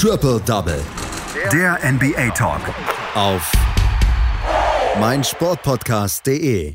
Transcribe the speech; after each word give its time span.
Triple 0.00 0.40
Double. 0.46 0.80
Der 1.52 1.76
NBA 1.82 2.30
Talk. 2.30 2.60
Auf 3.16 3.50
meinsportpodcast.de. 5.00 6.72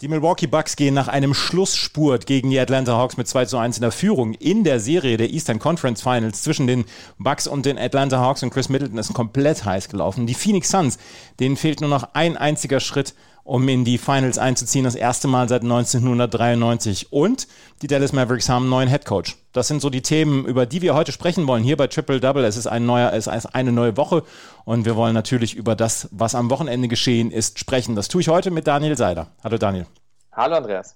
Die 0.00 0.08
Milwaukee 0.08 0.46
Bucks 0.46 0.76
gehen 0.76 0.94
nach 0.94 1.08
einem 1.08 1.34
Schlussspurt 1.34 2.24
gegen 2.24 2.48
die 2.48 2.58
Atlanta 2.58 2.96
Hawks 2.96 3.18
mit 3.18 3.28
2 3.28 3.44
zu 3.44 3.58
1 3.58 3.76
in 3.76 3.82
der 3.82 3.92
Führung 3.92 4.32
in 4.32 4.64
der 4.64 4.80
Serie 4.80 5.18
der 5.18 5.28
Eastern 5.28 5.58
Conference 5.58 6.00
Finals 6.00 6.42
zwischen 6.42 6.66
den 6.66 6.86
Bucks 7.18 7.46
und 7.46 7.66
den 7.66 7.78
Atlanta 7.78 8.20
Hawks 8.20 8.42
und 8.42 8.48
Chris 8.48 8.70
Middleton 8.70 8.96
ist 8.96 9.12
komplett 9.12 9.62
heiß 9.62 9.90
gelaufen. 9.90 10.26
Die 10.26 10.32
Phoenix 10.32 10.70
Suns, 10.70 10.98
denen 11.40 11.58
fehlt 11.58 11.82
nur 11.82 11.90
noch 11.90 12.14
ein 12.14 12.38
einziger 12.38 12.80
Schritt 12.80 13.14
um 13.50 13.68
in 13.68 13.84
die 13.84 13.98
Finals 13.98 14.38
einzuziehen, 14.38 14.84
das 14.84 14.94
erste 14.94 15.26
Mal 15.26 15.48
seit 15.48 15.62
1993. 15.62 17.12
Und 17.12 17.48
die 17.82 17.88
Dallas 17.88 18.12
Mavericks 18.12 18.48
haben 18.48 18.62
einen 18.62 18.70
neuen 18.70 18.88
Headcoach. 18.88 19.34
Das 19.52 19.66
sind 19.66 19.82
so 19.82 19.90
die 19.90 20.02
Themen, 20.02 20.44
über 20.46 20.66
die 20.66 20.82
wir 20.82 20.94
heute 20.94 21.10
sprechen 21.10 21.48
wollen, 21.48 21.64
hier 21.64 21.76
bei 21.76 21.88
Triple 21.88 22.20
Double. 22.20 22.44
Es 22.44 22.56
ist, 22.56 22.68
ein 22.68 22.86
neuer, 22.86 23.12
es 23.12 23.26
ist 23.26 23.46
eine 23.46 23.72
neue 23.72 23.96
Woche 23.96 24.22
und 24.64 24.84
wir 24.84 24.94
wollen 24.94 25.14
natürlich 25.14 25.56
über 25.56 25.74
das, 25.74 26.08
was 26.12 26.36
am 26.36 26.48
Wochenende 26.48 26.86
geschehen 26.86 27.32
ist, 27.32 27.58
sprechen. 27.58 27.96
Das 27.96 28.06
tue 28.06 28.20
ich 28.20 28.28
heute 28.28 28.52
mit 28.52 28.68
Daniel 28.68 28.96
Seiler. 28.96 29.32
Hallo 29.42 29.58
Daniel. 29.58 29.86
Hallo 30.30 30.54
Andreas. 30.54 30.94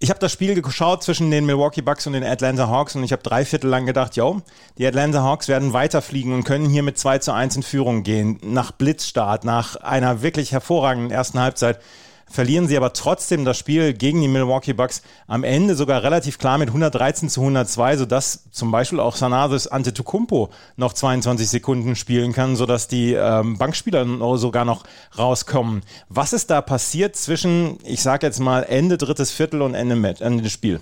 Ich 0.00 0.10
habe 0.10 0.20
das 0.20 0.30
Spiel 0.30 0.62
geschaut 0.62 1.02
zwischen 1.02 1.32
den 1.32 1.44
Milwaukee 1.44 1.82
Bucks 1.82 2.06
und 2.06 2.12
den 2.12 2.22
Atlanta 2.22 2.68
Hawks 2.68 2.94
und 2.94 3.02
ich 3.02 3.10
habe 3.10 3.22
drei 3.24 3.44
Viertel 3.44 3.68
lang 3.68 3.84
gedacht, 3.84 4.14
yo, 4.14 4.42
die 4.78 4.86
Atlanta 4.86 5.24
Hawks 5.24 5.48
werden 5.48 5.72
weiterfliegen 5.72 6.32
und 6.34 6.44
können 6.44 6.70
hier 6.70 6.84
mit 6.84 6.96
2 6.96 7.18
zu 7.18 7.32
1 7.32 7.56
in 7.56 7.62
Führung 7.64 8.04
gehen. 8.04 8.38
Nach 8.44 8.70
Blitzstart, 8.70 9.42
nach 9.42 9.74
einer 9.74 10.22
wirklich 10.22 10.52
hervorragenden 10.52 11.10
ersten 11.10 11.40
Halbzeit 11.40 11.80
verlieren 12.30 12.68
sie 12.68 12.76
aber 12.76 12.92
trotzdem 12.92 13.44
das 13.44 13.58
Spiel 13.58 13.92
gegen 13.92 14.20
die 14.20 14.28
Milwaukee 14.28 14.72
Bucks 14.72 15.02
am 15.26 15.44
Ende 15.44 15.74
sogar 15.74 16.02
relativ 16.02 16.38
klar 16.38 16.58
mit 16.58 16.68
113 16.68 17.28
zu 17.28 17.40
102, 17.40 17.98
sodass 17.98 18.50
zum 18.50 18.70
Beispiel 18.70 19.00
auch 19.00 19.16
Sanadis 19.16 19.66
Antetokounmpo 19.66 20.50
noch 20.76 20.92
22 20.92 21.48
Sekunden 21.48 21.96
spielen 21.96 22.32
kann, 22.32 22.56
sodass 22.56 22.88
die 22.88 23.12
ähm, 23.12 23.58
Bankspieler 23.58 24.06
sogar 24.38 24.64
noch 24.64 24.84
rauskommen. 25.16 25.82
Was 26.08 26.32
ist 26.32 26.50
da 26.50 26.60
passiert 26.60 27.16
zwischen, 27.16 27.78
ich 27.84 28.02
sage 28.02 28.26
jetzt 28.26 28.40
mal, 28.40 28.62
Ende 28.62 28.98
drittes 28.98 29.30
Viertel 29.30 29.62
und 29.62 29.74
Ende, 29.74 30.16
Ende 30.20 30.42
des 30.42 30.52
Spiels? 30.52 30.80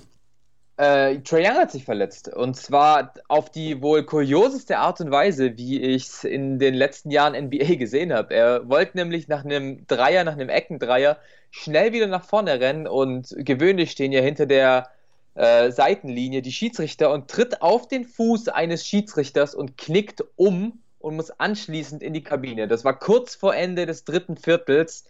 Äh, 0.79 1.21
Trae 1.21 1.41
Young 1.41 1.57
hat 1.57 1.71
sich 1.71 1.85
verletzt. 1.85 2.29
Und 2.29 2.55
zwar 2.57 3.15
auf 3.29 3.51
die 3.51 3.81
wohl 3.81 4.05
kurioseste 4.05 4.79
Art 4.79 5.01
und 5.01 5.11
Weise, 5.11 5.57
wie 5.57 5.81
ich 5.81 6.05
es 6.05 6.25
in 6.25 6.59
den 6.59 6.75
letzten 6.75 7.11
Jahren 7.11 7.35
NBA 7.47 7.77
gesehen 7.77 8.13
habe. 8.13 8.35
Er 8.35 8.69
wollte 8.69 8.99
nämlich 8.99 9.29
nach 9.29 9.45
einem 9.45 9.87
Dreier, 9.87 10.25
nach 10.25 10.35
einem 10.35 10.51
Eckendreier 10.51 11.19
schnell 11.51 11.93
wieder 11.93 12.07
nach 12.07 12.25
vorne 12.25 12.61
rennen 12.61 12.87
und 12.87 13.35
gewöhnlich 13.39 13.91
stehen 13.91 14.13
ja 14.13 14.21
hinter 14.21 14.45
der 14.45 14.91
äh, 15.35 15.71
Seitenlinie 15.71 16.43
die 16.43 16.53
Schiedsrichter 16.53 17.11
und 17.11 17.29
tritt 17.29 17.63
auf 17.63 17.89
den 17.89 18.05
Fuß 18.05 18.49
eines 18.49 18.87
Schiedsrichters 18.87 19.55
und 19.55 19.79
knickt 19.79 20.23
um 20.37 20.81
und 20.99 21.17
muss 21.17 21.31
anschließend 21.31 22.03
in 22.03 22.13
die 22.13 22.23
Kabine. 22.23 22.69
Das 22.69 22.85
war 22.85 22.99
kurz 22.99 23.35
vor 23.35 23.55
Ende 23.55 23.87
des 23.87 24.05
dritten 24.05 24.37
Viertels. 24.37 25.05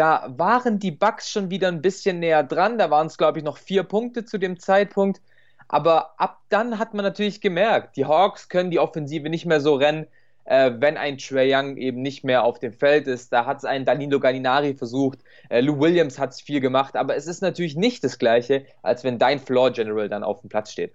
Da 0.00 0.32
waren 0.38 0.78
die 0.78 0.92
Bucks 0.92 1.30
schon 1.30 1.50
wieder 1.50 1.68
ein 1.68 1.82
bisschen 1.82 2.20
näher 2.20 2.42
dran. 2.42 2.78
Da 2.78 2.88
waren 2.88 3.08
es, 3.08 3.18
glaube 3.18 3.38
ich, 3.38 3.44
noch 3.44 3.58
vier 3.58 3.82
Punkte 3.82 4.24
zu 4.24 4.38
dem 4.38 4.58
Zeitpunkt. 4.58 5.20
Aber 5.68 6.18
ab 6.18 6.40
dann 6.48 6.78
hat 6.78 6.94
man 6.94 7.04
natürlich 7.04 7.42
gemerkt, 7.42 7.98
die 7.98 8.06
Hawks 8.06 8.48
können 8.48 8.70
die 8.70 8.78
Offensive 8.78 9.28
nicht 9.28 9.44
mehr 9.44 9.60
so 9.60 9.74
rennen, 9.74 10.06
äh, 10.46 10.70
wenn 10.78 10.96
ein 10.96 11.18
Trey 11.18 11.54
Young 11.54 11.76
eben 11.76 12.00
nicht 12.00 12.24
mehr 12.24 12.44
auf 12.44 12.58
dem 12.58 12.72
Feld 12.72 13.08
ist. 13.08 13.30
Da 13.30 13.44
hat 13.44 13.58
es 13.58 13.66
ein 13.66 13.84
Danilo 13.84 14.20
Gallinari 14.20 14.72
versucht. 14.72 15.18
Äh, 15.50 15.60
Lou 15.60 15.78
Williams 15.78 16.18
hat 16.18 16.30
es 16.30 16.40
viel 16.40 16.60
gemacht. 16.60 16.96
Aber 16.96 17.14
es 17.14 17.26
ist 17.26 17.42
natürlich 17.42 17.76
nicht 17.76 18.02
das 18.02 18.18
Gleiche, 18.18 18.64
als 18.80 19.04
wenn 19.04 19.18
dein 19.18 19.38
Floor 19.38 19.70
General 19.70 20.08
dann 20.08 20.24
auf 20.24 20.40
dem 20.40 20.48
Platz 20.48 20.72
steht. 20.72 20.94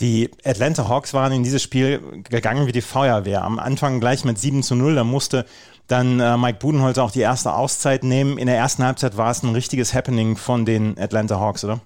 Die 0.00 0.30
Atlanta 0.44 0.88
Hawks 0.88 1.14
waren 1.14 1.32
in 1.32 1.44
dieses 1.44 1.62
Spiel 1.62 2.22
gegangen 2.28 2.66
wie 2.66 2.72
die 2.72 2.80
Feuerwehr. 2.80 3.42
Am 3.42 3.58
Anfang 3.58 4.00
gleich 4.00 4.24
mit 4.24 4.38
7 4.38 4.62
zu 4.62 4.74
0. 4.74 4.96
Da 4.96 5.04
musste 5.04 5.46
dann 5.86 6.18
äh, 6.18 6.36
Mike 6.36 6.58
Budenholzer 6.58 7.04
auch 7.04 7.10
die 7.10 7.20
erste 7.20 7.54
Auszeit 7.54 8.02
nehmen. 8.02 8.38
In 8.38 8.46
der 8.46 8.56
ersten 8.56 8.84
Halbzeit 8.84 9.16
war 9.16 9.30
es 9.30 9.42
ein 9.42 9.54
richtiges 9.54 9.94
Happening 9.94 10.36
von 10.36 10.64
den 10.64 10.98
Atlanta 10.98 11.38
Hawks, 11.38 11.64
oder? 11.64 11.80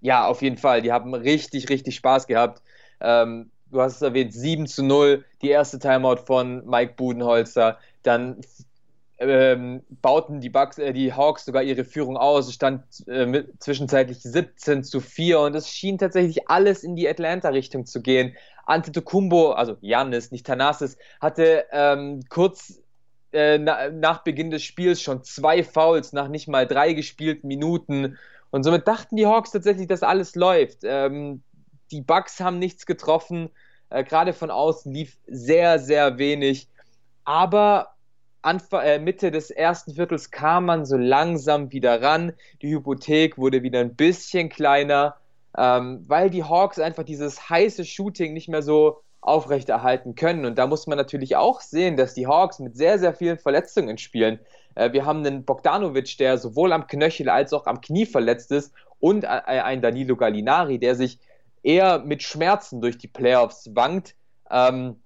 Ja, 0.00 0.26
auf 0.26 0.42
jeden 0.42 0.58
Fall. 0.58 0.82
Die 0.82 0.92
haben 0.92 1.14
richtig, 1.14 1.68
richtig 1.68 1.96
Spaß 1.96 2.28
gehabt. 2.28 2.62
Ähm, 3.00 3.50
du 3.72 3.80
hast 3.80 3.96
es 3.96 4.02
erwähnt, 4.02 4.32
7 4.32 4.66
zu 4.66 4.84
0, 4.84 5.24
die 5.42 5.48
erste 5.48 5.78
Timeout 5.80 6.22
von 6.26 6.64
Mike 6.66 6.94
Budenholzer. 6.96 7.78
Dann 8.02 8.40
ähm, 9.18 9.82
bauten 9.88 10.40
die, 10.40 10.50
Bucks, 10.50 10.78
äh, 10.78 10.92
die 10.92 11.12
Hawks 11.12 11.44
sogar 11.44 11.62
ihre 11.62 11.84
Führung 11.84 12.16
aus. 12.16 12.48
Es 12.48 12.54
stand 12.54 12.82
äh, 13.08 13.26
mit, 13.26 13.62
zwischenzeitlich 13.62 14.20
17 14.20 14.84
zu 14.84 15.00
4 15.00 15.40
und 15.40 15.54
es 15.54 15.68
schien 15.70 15.98
tatsächlich 15.98 16.48
alles 16.48 16.82
in 16.82 16.96
die 16.96 17.08
Atlanta-Richtung 17.08 17.86
zu 17.86 18.02
gehen. 18.02 18.36
Antetokounmpo, 18.66 19.52
also 19.52 19.76
Janis, 19.80 20.32
nicht 20.32 20.46
Thanasis, 20.46 20.98
hatte 21.20 21.64
ähm, 21.72 22.20
kurz 22.28 22.82
äh, 23.32 23.58
na, 23.58 23.90
nach 23.90 24.22
Beginn 24.22 24.50
des 24.50 24.62
Spiels 24.62 25.00
schon 25.00 25.22
zwei 25.24 25.62
Fouls 25.62 26.12
nach 26.12 26.28
nicht 26.28 26.48
mal 26.48 26.66
drei 26.66 26.92
gespielten 26.92 27.48
Minuten. 27.48 28.18
Und 28.50 28.64
somit 28.64 28.86
dachten 28.86 29.16
die 29.16 29.26
Hawks 29.26 29.50
tatsächlich, 29.50 29.86
dass 29.86 30.02
alles 30.02 30.34
läuft. 30.34 30.78
Ähm, 30.82 31.42
die 31.90 32.02
Bucks 32.02 32.40
haben 32.40 32.58
nichts 32.58 32.86
getroffen. 32.86 33.50
Äh, 33.88 34.04
Gerade 34.04 34.32
von 34.32 34.50
außen 34.50 34.92
lief 34.92 35.16
sehr, 35.26 35.78
sehr 35.78 36.18
wenig. 36.18 36.68
Aber 37.24 37.95
Anfang, 38.46 38.84
äh, 38.84 38.98
Mitte 39.00 39.32
des 39.32 39.50
ersten 39.50 39.94
Viertels 39.94 40.30
kam 40.30 40.66
man 40.66 40.84
so 40.86 40.96
langsam 40.96 41.72
wieder 41.72 42.00
ran. 42.00 42.32
Die 42.62 42.70
Hypothek 42.70 43.36
wurde 43.38 43.64
wieder 43.64 43.80
ein 43.80 43.96
bisschen 43.96 44.48
kleiner, 44.48 45.16
ähm, 45.58 46.04
weil 46.06 46.30
die 46.30 46.44
Hawks 46.44 46.78
einfach 46.78 47.02
dieses 47.02 47.50
heiße 47.50 47.84
Shooting 47.84 48.32
nicht 48.32 48.48
mehr 48.48 48.62
so 48.62 49.02
aufrechterhalten 49.20 50.14
können. 50.14 50.44
Und 50.44 50.58
da 50.58 50.68
muss 50.68 50.86
man 50.86 50.96
natürlich 50.96 51.34
auch 51.34 51.60
sehen, 51.60 51.96
dass 51.96 52.14
die 52.14 52.28
Hawks 52.28 52.60
mit 52.60 52.76
sehr, 52.76 53.00
sehr 53.00 53.14
vielen 53.14 53.38
Verletzungen 53.38 53.98
spielen. 53.98 54.38
Äh, 54.76 54.92
wir 54.92 55.04
haben 55.04 55.26
einen 55.26 55.44
Bogdanovic, 55.44 56.16
der 56.18 56.38
sowohl 56.38 56.72
am 56.72 56.86
Knöchel 56.86 57.28
als 57.28 57.52
auch 57.52 57.66
am 57.66 57.80
Knie 57.80 58.06
verletzt 58.06 58.52
ist 58.52 58.72
und 59.00 59.24
äh, 59.24 59.26
ein 59.26 59.82
Danilo 59.82 60.14
Gallinari, 60.16 60.78
der 60.78 60.94
sich 60.94 61.18
eher 61.64 61.98
mit 61.98 62.22
Schmerzen 62.22 62.80
durch 62.80 62.96
die 62.96 63.08
Playoffs 63.08 63.70
wankt. 63.74 64.14
Ähm, 64.48 65.00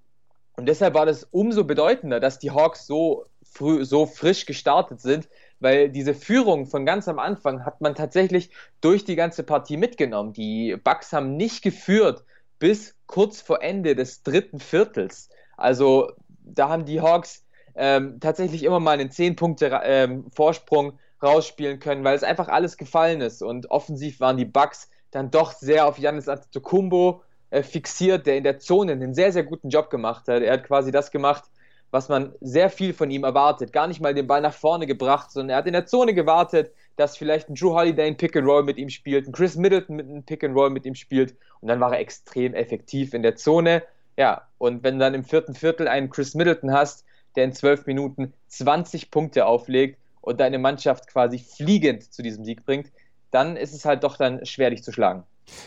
und 0.57 0.65
deshalb 0.67 0.93
war 0.93 1.05
das 1.05 1.23
umso 1.31 1.63
bedeutender, 1.63 2.19
dass 2.19 2.39
die 2.39 2.51
Hawks 2.51 2.85
so 2.85 3.25
früh, 3.43 3.85
so 3.85 4.05
frisch 4.05 4.45
gestartet 4.45 5.01
sind, 5.01 5.29
weil 5.59 5.89
diese 5.89 6.13
Führung 6.13 6.65
von 6.65 6.85
ganz 6.85 7.07
am 7.07 7.19
Anfang 7.19 7.65
hat 7.65 7.81
man 7.81 7.95
tatsächlich 7.95 8.51
durch 8.81 9.05
die 9.05 9.15
ganze 9.15 9.43
Partie 9.43 9.77
mitgenommen. 9.77 10.33
Die 10.33 10.75
Bucks 10.83 11.13
haben 11.13 11.37
nicht 11.37 11.61
geführt 11.61 12.23
bis 12.59 12.95
kurz 13.07 13.41
vor 13.41 13.61
Ende 13.61 13.95
des 13.95 14.23
dritten 14.23 14.59
Viertels. 14.59 15.29
Also 15.57 16.11
da 16.43 16.69
haben 16.69 16.85
die 16.85 17.01
Hawks 17.01 17.45
ähm, 17.75 18.19
tatsächlich 18.19 18.63
immer 18.63 18.79
mal 18.79 18.99
einen 18.99 19.11
10 19.11 19.35
Punkte 19.35 19.81
ähm, 19.83 20.25
Vorsprung 20.31 20.99
rausspielen 21.23 21.79
können, 21.79 22.03
weil 22.03 22.15
es 22.15 22.23
einfach 22.23 22.47
alles 22.47 22.77
gefallen 22.77 23.21
ist. 23.21 23.41
Und 23.41 23.69
offensiv 23.69 24.19
waren 24.19 24.37
die 24.37 24.45
Bucks 24.45 24.89
dann 25.11 25.31
doch 25.31 25.53
sehr 25.53 25.87
auf 25.87 25.99
Janis 25.99 26.27
Antetokounmpo 26.27 27.21
fixiert, 27.51 28.25
der 28.25 28.37
in 28.37 28.43
der 28.43 28.59
Zone 28.59 28.93
einen 28.93 29.13
sehr, 29.13 29.31
sehr 29.31 29.43
guten 29.43 29.69
Job 29.69 29.89
gemacht 29.89 30.27
hat. 30.27 30.41
Er 30.41 30.53
hat 30.53 30.63
quasi 30.63 30.91
das 30.91 31.11
gemacht, 31.11 31.43
was 31.91 32.07
man 32.07 32.33
sehr 32.39 32.69
viel 32.69 32.93
von 32.93 33.11
ihm 33.11 33.23
erwartet. 33.23 33.73
Gar 33.73 33.87
nicht 33.87 33.99
mal 33.99 34.13
den 34.13 34.27
Ball 34.27 34.41
nach 34.41 34.53
vorne 34.53 34.87
gebracht, 34.87 35.31
sondern 35.31 35.49
er 35.51 35.57
hat 35.57 35.67
in 35.67 35.73
der 35.73 35.85
Zone 35.85 36.13
gewartet, 36.13 36.71
dass 36.95 37.17
vielleicht 37.17 37.49
ein 37.49 37.55
Drew 37.55 37.73
Holiday 37.73 38.07
ein 38.07 38.17
Pick 38.17 38.35
and 38.35 38.47
Roll 38.47 38.63
mit 38.63 38.77
ihm 38.77 38.89
spielt, 38.89 39.27
ein 39.27 39.33
Chris 39.33 39.55
Middleton 39.55 39.97
mit 39.97 40.07
einem 40.07 40.23
Pick 40.23 40.43
and 40.43 40.55
Roll 40.55 40.69
mit 40.69 40.85
ihm 40.85 40.95
spielt 40.95 41.35
und 41.59 41.67
dann 41.67 41.79
war 41.79 41.93
er 41.93 41.99
extrem 41.99 42.53
effektiv 42.53 43.13
in 43.13 43.21
der 43.21 43.35
Zone. 43.35 43.83
Ja, 44.17 44.47
und 44.57 44.83
wenn 44.83 44.95
du 44.95 44.99
dann 45.01 45.13
im 45.13 45.23
vierten 45.23 45.53
Viertel 45.53 45.87
einen 45.87 46.09
Chris 46.09 46.33
Middleton 46.33 46.71
hast, 46.71 47.05
der 47.35 47.45
in 47.45 47.53
zwölf 47.53 47.85
Minuten 47.85 48.33
20 48.47 49.11
Punkte 49.11 49.45
auflegt 49.45 49.99
und 50.21 50.39
deine 50.39 50.59
Mannschaft 50.59 51.07
quasi 51.07 51.39
fliegend 51.39 52.13
zu 52.13 52.21
diesem 52.21 52.45
Sieg 52.45 52.65
bringt, 52.65 52.91
dann 53.31 53.55
ist 53.55 53.73
es 53.73 53.85
halt 53.85 54.03
doch 54.03 54.17
dann 54.17 54.45
schwer, 54.45 54.69
dich 54.69 54.83
zu 54.83 54.91
schlagen. 54.91 55.23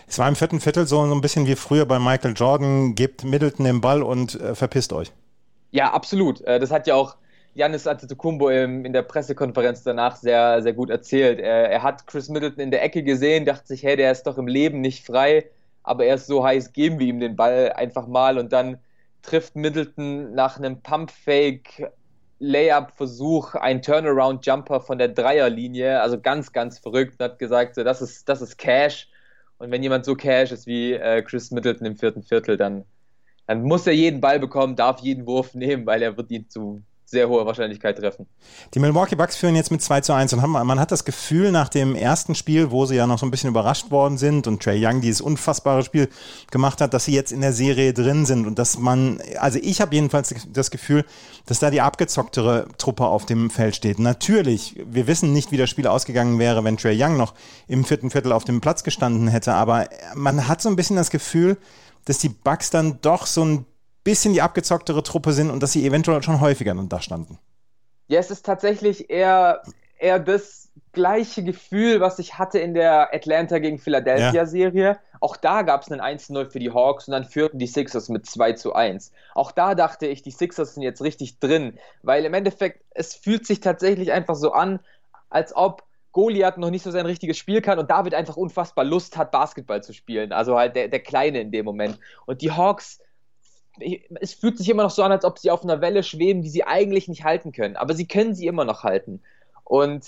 Es 0.07 0.19
war 0.19 0.29
im 0.29 0.37
vierten 0.37 0.61
Viertel 0.61 0.87
so, 0.87 1.07
so 1.07 1.15
ein 1.15 1.21
bisschen 1.21 1.47
wie 1.47 1.57
früher 1.57 1.87
bei 1.87 1.99
Michael 1.99 2.35
Jordan, 2.35 2.95
gebt 2.95 3.25
Middleton 3.25 3.65
den 3.65 3.81
Ball 3.81 4.03
und 4.03 4.41
äh, 4.41 4.55
verpisst 4.55 4.93
euch. 4.93 5.13
Ja, 5.71 5.93
absolut. 5.93 6.41
Äh, 6.43 6.61
das 6.61 6.71
hat 6.71 6.87
ja 6.87 6.95
auch 6.95 7.17
Janis 7.55 7.87
Antetokounmpo 7.87 8.49
in 8.49 8.93
der 8.93 9.03
Pressekonferenz 9.03 9.85
danach 9.85 10.17
sehr, 10.17 10.61
sehr 10.63 10.73
gut 10.73 10.91
erzählt. 10.91 11.39
Er, 11.39 11.71
er, 11.71 11.83
hat 11.83 12.07
Chris 12.07 12.29
Middleton 12.29 12.61
in 12.61 12.71
der 12.71 12.83
Ecke 12.83 13.03
gesehen, 13.03 13.45
dachte 13.45 13.69
sich, 13.69 13.85
hey, 13.85 13.97
der 13.97 14.11
ist 14.11 14.25
doch 14.25 14.39
im 14.39 14.49
Leben 14.49 14.81
nicht 14.81 15.07
frei, 15.07 15.47
aber 15.85 16.05
er 16.05 16.17
ist 16.17 16.27
so 16.27 16.45
heiß, 16.45 16.73
geben 16.73 16.99
wir 16.99 17.07
ihm 17.07 17.21
den 17.21 17.37
Ball 17.37 17.73
einfach 17.77 18.09
mal 18.09 18.39
und 18.39 18.53
dann 18.53 18.79
trifft 19.23 19.55
Middleton 19.55 20.35
nach 20.35 20.59
einem 20.59 20.81
Pump-Fake 20.83 21.93
Layup-Versuch 22.41 23.55
einen 23.55 23.83
Turnaround-Jumper 23.83 24.81
von 24.81 24.99
der 24.99 25.09
Dreierlinie, 25.09 26.01
also 26.01 26.21
ganz, 26.21 26.53
ganz 26.53 26.79
verrückt 26.79 27.15
und 27.19 27.25
hat 27.25 27.39
gesagt, 27.39 27.77
so, 27.77 27.85
das, 27.85 28.03
ist, 28.03 28.29
das 28.29 28.43
ist 28.43 28.59
Cash. 28.59 29.09
Und 29.59 29.71
wenn 29.71 29.83
jemand 29.83 30.05
so 30.05 30.15
Cash 30.15 30.53
ist 30.53 30.67
wie 30.67 30.93
äh, 30.95 31.23
Chris 31.23 31.51
Middleton 31.51 31.87
im 31.87 31.97
vierten 31.97 32.23
Viertel, 32.23 32.57
dann, 32.57 32.85
dann 33.47 33.63
muss 33.63 33.87
er 33.87 33.95
jeden 33.95 34.21
Ball 34.21 34.41
bekommen, 34.41 34.77
darf 34.77 35.01
jeden 35.01 35.27
Wurf 35.27 35.55
nehmen, 35.55 35.87
weil 35.87 36.03
er 36.03 36.17
wird 36.17 36.31
ihn 36.31 36.49
zu 36.49 36.83
sehr 37.15 37.29
hoher 37.29 37.47
Wahrscheinlichkeit 37.47 37.97
treffen. 37.97 38.27
Die 38.75 38.79
Milwaukee 38.79 39.17
Bucks 39.17 39.37
führen 39.37 39.57
jetzt 39.57 39.71
mit 39.71 39.81
2 39.81 40.03
zu 40.03 40.13
1 40.13 40.35
und 40.35 40.43
haben, 40.43 40.53
man 40.53 40.79
hat 40.79 40.93
das 40.93 41.07
Gefühl 41.07 41.51
nach 41.51 41.71
dem 41.71 41.95
ersten 41.95 42.35
Spiel, 42.35 42.71
wo 42.71 42.85
sie 42.85 42.97
ja 42.97 43.07
noch 43.07 43.19
so 43.19 43.25
ein 43.25 43.31
bisschen 43.31 43.49
überrascht 43.49 43.91
worden 43.91 44.19
sind 44.19 44.47
und 44.47 44.63
Trey 44.63 44.85
Young 44.85 45.01
dieses 45.01 45.23
unfassbare 45.23 45.83
Spiel 45.83 46.09
gemacht 46.51 46.83
hat, 46.83 46.93
dass 46.93 47.07
sie 47.07 47.15
jetzt 47.15 47.33
in 47.33 47.41
der 47.41 47.53
Serie 47.53 47.95
drin 47.95 48.27
sind 48.27 48.47
und 48.47 48.59
dass 48.59 48.79
man, 48.79 49.21
also 49.39 49.59
ich 49.63 49.81
habe 49.81 49.95
jedenfalls 49.95 50.35
das 50.53 50.71
Gefühl, 50.71 51.05
dass 51.47 51.61
da 51.61 51.71
die 51.71 51.81
abgezocktere 51.81 52.67
Truppe 52.77 53.07
auf 53.07 53.25
dem 53.25 53.49
Feld 53.49 53.77
steht. 53.77 53.99
Natürlich, 53.99 54.83
wir 54.85 55.07
wissen 55.07 55.33
nicht, 55.33 55.53
wie 55.53 55.57
das 55.57 55.71
Spiel 55.71 55.87
ausgegangen 55.87 56.39
wäre, 56.39 56.65
wenn 56.65 56.77
Trey 56.77 57.01
Young 57.01 57.17
noch 57.17 57.35
im 57.69 57.85
vierten 57.85 58.11
Viertel 58.11 58.33
auf 58.33 58.45
dem 58.45 58.61
Platz 58.61 58.85
gestanden 58.85 59.29
hätte, 59.29 59.55
aber 59.55 59.89
man 60.15 60.49
hat 60.49 60.61
so 60.61 60.69
ein 60.69 60.77
bisschen 60.77 60.97
das 60.97 61.11
Gefühl, 61.11 61.57
dass 62.05 62.19
die 62.19 62.29
Bucks 62.29 62.71
dann 62.71 62.99
doch 63.01 63.27
so 63.27 63.45
ein 63.45 63.67
bisschen 64.05 64.35
die 64.35 64.43
abgezocktere 64.43 65.03
Truppe 65.03 65.33
sind 65.33 65.51
und 65.51 65.63
dass 65.63 65.73
sie 65.73 65.87
eventuell 65.87 66.23
schon 66.23 66.41
häufiger 66.41 66.75
da 66.75 67.01
standen. 67.01 67.39
Ja, 68.07 68.21
es 68.21 68.31
ist 68.31 68.45
tatsächlich 68.45 69.11
eher, 69.11 69.63
eher 69.99 70.19
das 70.19 70.71
gleiche 70.93 71.43
Gefühl, 71.43 72.01
was 72.01 72.19
ich 72.19 72.39
hatte 72.39 72.59
in 72.59 72.75
der 72.75 73.15
Atlanta 73.15 73.59
gegen 73.59 73.79
Philadelphia-Serie. 73.79 74.85
Ja. 74.85 74.99
Auch 75.21 75.37
da 75.37 75.63
gab 75.63 75.83
es 75.83 75.91
einen 75.91 76.01
1-0 76.01 76.51
für 76.51 76.59
die 76.59 76.71
Hawks 76.71 77.09
und 77.09 77.13
dann 77.13 77.25
führten 77.25 77.59
die 77.59 77.67
Sixers 77.67 78.09
mit 78.09 78.27
2 78.27 78.53
zu 78.53 78.75
1. 78.75 79.11
Auch 79.35 79.53
da 79.53 79.75
dachte 79.75 80.07
ich, 80.07 80.23
die 80.23 80.31
Sixers 80.31 80.75
sind 80.75 80.83
jetzt 80.83 81.03
richtig 81.03 81.41
drin, 81.41 81.79
weil 82.03 82.25
im 82.25 82.35
Endeffekt, 82.35 82.85
es 82.91 83.15
fühlt 83.15 83.47
sich 83.47 83.61
tatsächlich 83.61 84.13
einfach 84.13 84.37
so 84.37 84.53
an, 84.53 84.81
als 85.31 85.57
ob 85.57 85.83
Goliath 86.13 86.59
noch 86.59 86.71
nicht 86.71 86.85
so 86.85 86.93
sein 86.93 87.07
richtiges 87.07 87.37
Spiel 87.37 87.61
kann 87.61 87.79
und 87.79 87.91
David 87.91 88.15
einfach 88.15 88.37
unfassbar 88.37 88.85
Lust 88.85 89.17
hat, 89.17 89.33
Basketball 89.33 89.83
zu 89.83 89.93
spielen. 89.93 90.33
Also 90.33 90.57
halt 90.57 90.77
der, 90.77 90.89
der 90.89 91.01
Kleine 91.01 91.41
in 91.41 91.51
dem 91.51 91.65
Moment. 91.65 91.99
Und 92.27 92.41
die 92.41 92.53
Hawks 92.53 93.01
es 94.21 94.35
fühlt 94.35 94.59
sich 94.59 94.69
immer 94.69 94.85
noch 94.85 94.91
so 94.91 95.03
an, 95.03 95.13
als 95.13 95.25
ob 95.25 95.39
sie 95.39 95.51
auf 95.51 95.65
einer 95.65 95.81
Welle 95.81 96.03
schweben, 96.03 96.43
die 96.43 96.49
sie 96.49 96.65
eigentlich 96.65 97.09
nicht 97.09 97.25
halten 97.25 97.53
können. 97.53 97.77
Aber 97.77 97.95
sie 97.95 98.07
können 98.07 98.35
sie 98.35 98.47
immer 98.47 98.65
noch 98.65 98.85
halten. 98.85 99.21
Und 99.65 100.07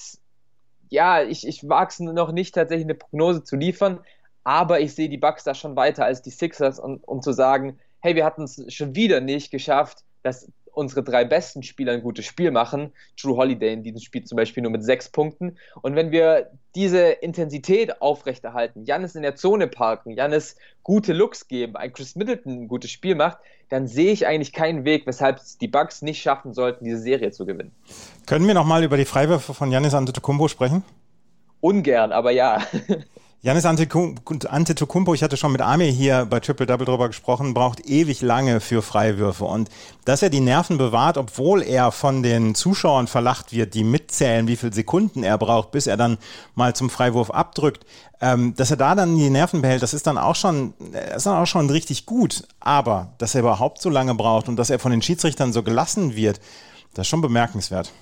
ja, 0.89 1.23
ich, 1.23 1.47
ich 1.47 1.69
wage 1.69 1.91
es 1.91 2.01
noch 2.01 2.33
nicht 2.33 2.55
tatsächlich 2.55 2.87
eine 2.87 2.95
Prognose 2.95 3.43
zu 3.43 3.57
liefern, 3.57 4.01
aber 4.45 4.81
ich 4.81 4.95
sehe 4.95 5.09
die 5.09 5.19
Bucks 5.19 5.43
da 5.43 5.55
schon 5.55 5.75
weiter 5.75 6.05
als 6.05 6.23
die 6.23 6.31
Sixers, 6.31 6.79
um, 6.79 7.01
um 7.05 7.23
zu 7.23 7.33
sagen, 7.33 7.79
hey, 8.01 8.15
wir 8.15 8.25
hatten 8.25 8.45
es 8.45 8.63
schon 8.73 8.95
wieder 8.95 9.21
nicht 9.21 9.51
geschafft, 9.51 10.05
dass 10.23 10.49
unsere 10.77 11.03
drei 11.03 11.25
besten 11.25 11.63
Spieler 11.63 11.93
ein 11.93 12.03
gutes 12.03 12.27
Spiel 12.27 12.51
machen. 12.51 12.93
Drew 13.21 13.37
Holiday 13.37 13.73
in 13.73 13.83
diesem 13.83 14.01
Spiel 14.01 14.25
zum 14.25 14.37
Beispiel 14.37 14.63
nur 14.63 14.73
mit 14.73 14.85
sechs 14.85 15.09
Punkten. 15.09 15.57
Und 15.81 15.97
wenn 15.97 16.11
wir 16.11 16.51
diese 16.75 17.09
Intensität 17.09 18.03
aufrechterhalten, 18.03 18.85
Janis 18.85 19.15
in 19.15 19.23
der 19.23 19.37
Zone 19.37 19.69
parken, 19.69 20.13
Janis 20.13 20.57
gute 20.83 21.15
Looks 21.15 21.49
geben, 21.49 21.77
ein 21.77 21.93
Chris 21.93 22.15
Middleton 22.15 22.65
ein 22.65 22.69
gutes 22.69 22.91
Spiel 22.91 23.15
macht, 23.15 23.39
dann 23.71 23.89
sehe 23.89 24.13
ich 24.13 24.27
eigentlich 24.27 24.53
keinen 24.53 24.85
Weg, 24.85 25.07
weshalb 25.07 25.39
es 25.39 25.59
die 25.59 25.67
Bucks 25.67 26.03
nicht 26.03 26.21
schaffen 26.21 26.53
sollten, 26.53 26.85
diese 26.85 26.99
Serie 26.99 27.33
zu 27.33 27.47
gewinnen. 27.47 27.73
Können 28.27 28.47
wir 28.47 28.55
nochmal 28.55 28.85
über 28.85 28.97
die 28.97 29.07
Freiwürfe 29.07 29.55
von 29.55 29.73
Janis 29.73 29.95
Antetokounmpo 29.95 30.49
sprechen? 30.49 30.85
Ungern, 31.61 32.13
aber 32.13 32.31
ja. 32.31 32.63
Janis 33.47 33.65
Antetokounmpo, 33.65 35.15
ich 35.15 35.23
hatte 35.23 35.37
schon 35.37 35.53
mit 35.53 35.61
Amir 35.61 35.87
hier 35.87 36.27
bei 36.29 36.41
Triple 36.41 36.67
Double 36.67 36.85
drüber 36.85 37.07
gesprochen, 37.07 37.55
braucht 37.55 37.89
ewig 37.89 38.21
lange 38.21 38.59
für 38.59 38.83
Freiwürfe. 38.83 39.45
Und 39.45 39.69
dass 40.05 40.23
er 40.23 40.31
die 40.31 40.41
Nerven 40.41 40.79
bewahrt, 40.79 41.17
obwohl 41.17 41.63
er 41.63 41.93
von 41.93 42.25
den 42.25 42.57
Zuschauern 42.57 43.07
verlacht 43.07 43.53
wird, 43.53 43.75
die 43.75 43.85
mitzählen, 43.85 44.49
wie 44.49 44.57
viele 44.57 44.73
Sekunden 44.73 45.23
er 45.23 45.39
braucht, 45.39 45.71
bis 45.71 45.87
er 45.87 45.97
dann 45.97 46.19
mal 46.57 46.75
zum 46.75 46.91
Freiwurf 46.91 47.31
abdrückt, 47.31 47.87
ähm, 48.21 48.57
dass 48.57 48.73
er 48.73 48.79
da 48.79 48.97
dann 48.97 49.17
die 49.17 49.31
Nerven 49.31 49.63
behält, 49.63 49.85
das 49.85 49.95
ist 49.95 50.09
dann 50.09 50.19
auch 50.19 50.35
schon, 50.35 50.75
das 50.91 51.19
ist 51.19 51.27
dann 51.27 51.41
auch 51.41 51.47
schon 51.47 51.71
richtig 51.71 52.05
gut. 52.05 52.49
Aber 52.59 53.15
dass 53.19 53.37
er 53.37 53.43
überhaupt 53.43 53.81
so 53.81 53.91
lange 53.91 54.17
braucht 54.17 54.49
und 54.49 54.57
dass 54.57 54.71
er 54.71 54.81
von 54.81 54.91
den 54.91 55.03
Schiedsrichtern 55.03 55.53
so 55.53 55.63
gelassen 55.63 56.17
wird, 56.17 56.41
das 56.95 57.05
ist 57.05 57.11
schon 57.11 57.21
bemerkenswert 57.21 57.93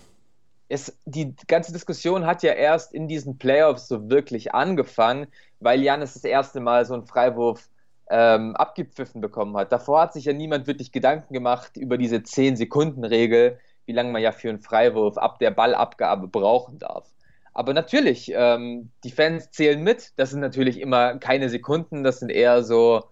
es, 0.69 0.99
die 1.05 1.35
ganze 1.47 1.73
Diskussion 1.73 2.27
hat 2.27 2.43
ja 2.43 2.53
erst 2.53 2.95
in 2.95 3.09
diesen 3.09 3.39
Playoffs 3.39 3.89
so 3.89 4.09
wirklich 4.11 4.55
angefangen, 4.55 5.27
weil 5.61 5.83
Janis 5.83 6.15
das 6.15 6.25
erste 6.25 6.61
Mal 6.61 6.85
so 6.87 6.95
einen 6.95 7.07
Freiwurf 7.07 7.69
ähm, 8.11 8.55
abgepfiffen 8.57 9.21
bekommen 9.21 9.57
hat. 9.57 9.73
Davor 9.73 10.03
hat 10.03 10.13
sich 10.13 10.25
ja 10.27 10.33
niemand 10.33 10.67
wirklich 10.67 10.93
Gedanken 10.93 11.33
gemacht 11.33 11.77
über 11.77 11.99
diese 11.99 12.17
10-Sekunden-Regel, 12.17 13.59
wie 13.87 13.93
lange 13.93 14.13
man 14.13 14.23
ja 14.23 14.33
für 14.33 14.49
einen 14.49 14.61
Freiwurf 14.61 15.19
ab 15.19 15.39
der 15.39 15.51
Ballabgabe 15.51 16.29
brauchen 16.29 16.79
darf. 16.79 17.11
Aber 17.53 17.73
natürlich, 17.73 18.33
ähm, 18.35 18.91
die 19.05 19.13
Fans 19.13 19.51
zählen 19.53 19.83
mit. 19.83 20.13
Das 20.17 20.31
sind 20.31 20.41
natürlich 20.41 20.81
immer 20.81 21.19
keine 21.19 21.49
Sekunden, 21.49 22.03
das 22.03 22.19
sind 22.19 22.31
eher 22.31 22.65
so, 22.65 23.05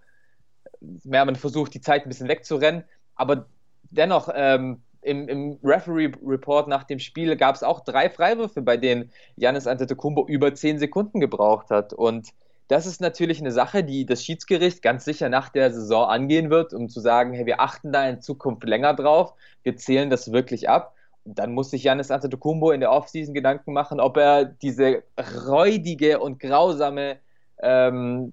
mehr 0.80 1.24
man 1.24 1.36
versucht, 1.36 1.74
die 1.74 1.80
Zeit 1.80 2.04
ein 2.04 2.08
bisschen 2.08 2.28
wegzurennen. 2.28 2.84
Aber 3.14 3.46
dennoch, 3.90 4.28
ähm, 4.34 4.82
im, 5.02 5.28
im 5.28 5.58
Referee-Report 5.62 6.68
nach 6.68 6.84
dem 6.84 6.98
Spiel 6.98 7.36
gab 7.36 7.54
es 7.54 7.62
auch 7.62 7.80
drei 7.80 8.08
Freiwürfe, 8.08 8.62
bei 8.62 8.76
denen 8.76 9.10
Janis 9.36 9.66
Antetokounmpo 9.66 10.26
über 10.26 10.54
zehn 10.54 10.78
Sekunden 10.78 11.20
gebraucht 11.20 11.70
hat. 11.70 11.92
Und 11.92 12.28
das 12.68 12.86
ist 12.86 13.00
natürlich 13.00 13.40
eine 13.40 13.52
Sache, 13.52 13.84
die 13.84 14.06
das 14.06 14.24
Schiedsgericht 14.24 14.80
ganz 14.80 15.04
sicher 15.04 15.28
nach 15.28 15.48
der 15.48 15.72
Saison 15.72 16.08
angehen 16.08 16.50
wird, 16.50 16.72
um 16.72 16.88
zu 16.88 17.00
sagen, 17.00 17.34
hey, 17.34 17.44
wir 17.44 17.60
achten 17.60 17.92
da 17.92 18.08
in 18.08 18.22
Zukunft 18.22 18.64
länger 18.64 18.94
drauf, 18.94 19.34
wir 19.62 19.76
zählen 19.76 20.08
das 20.08 20.32
wirklich 20.32 20.68
ab. 20.68 20.94
Und 21.24 21.38
dann 21.38 21.52
muss 21.52 21.70
sich 21.70 21.84
Janis 21.84 22.10
Antetokounmpo 22.10 22.70
in 22.70 22.80
der 22.80 22.90
Offseason 22.90 23.34
Gedanken 23.34 23.72
machen, 23.72 24.00
ob 24.00 24.16
er 24.16 24.44
diese 24.44 25.02
räudige 25.46 26.18
und 26.18 26.40
grausame 26.40 27.18
ähm, 27.62 28.32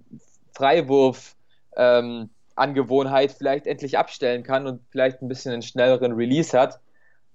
Freiwurf 0.53 1.35
ähm, 1.75 2.29
Angewohnheit 2.59 3.31
vielleicht 3.31 3.67
endlich 3.67 3.97
abstellen 3.97 4.43
kann 4.43 4.67
und 4.67 4.81
vielleicht 4.89 5.21
ein 5.21 5.27
bisschen 5.27 5.53
einen 5.53 5.61
schnelleren 5.61 6.13
Release 6.13 6.57
hat. 6.57 6.79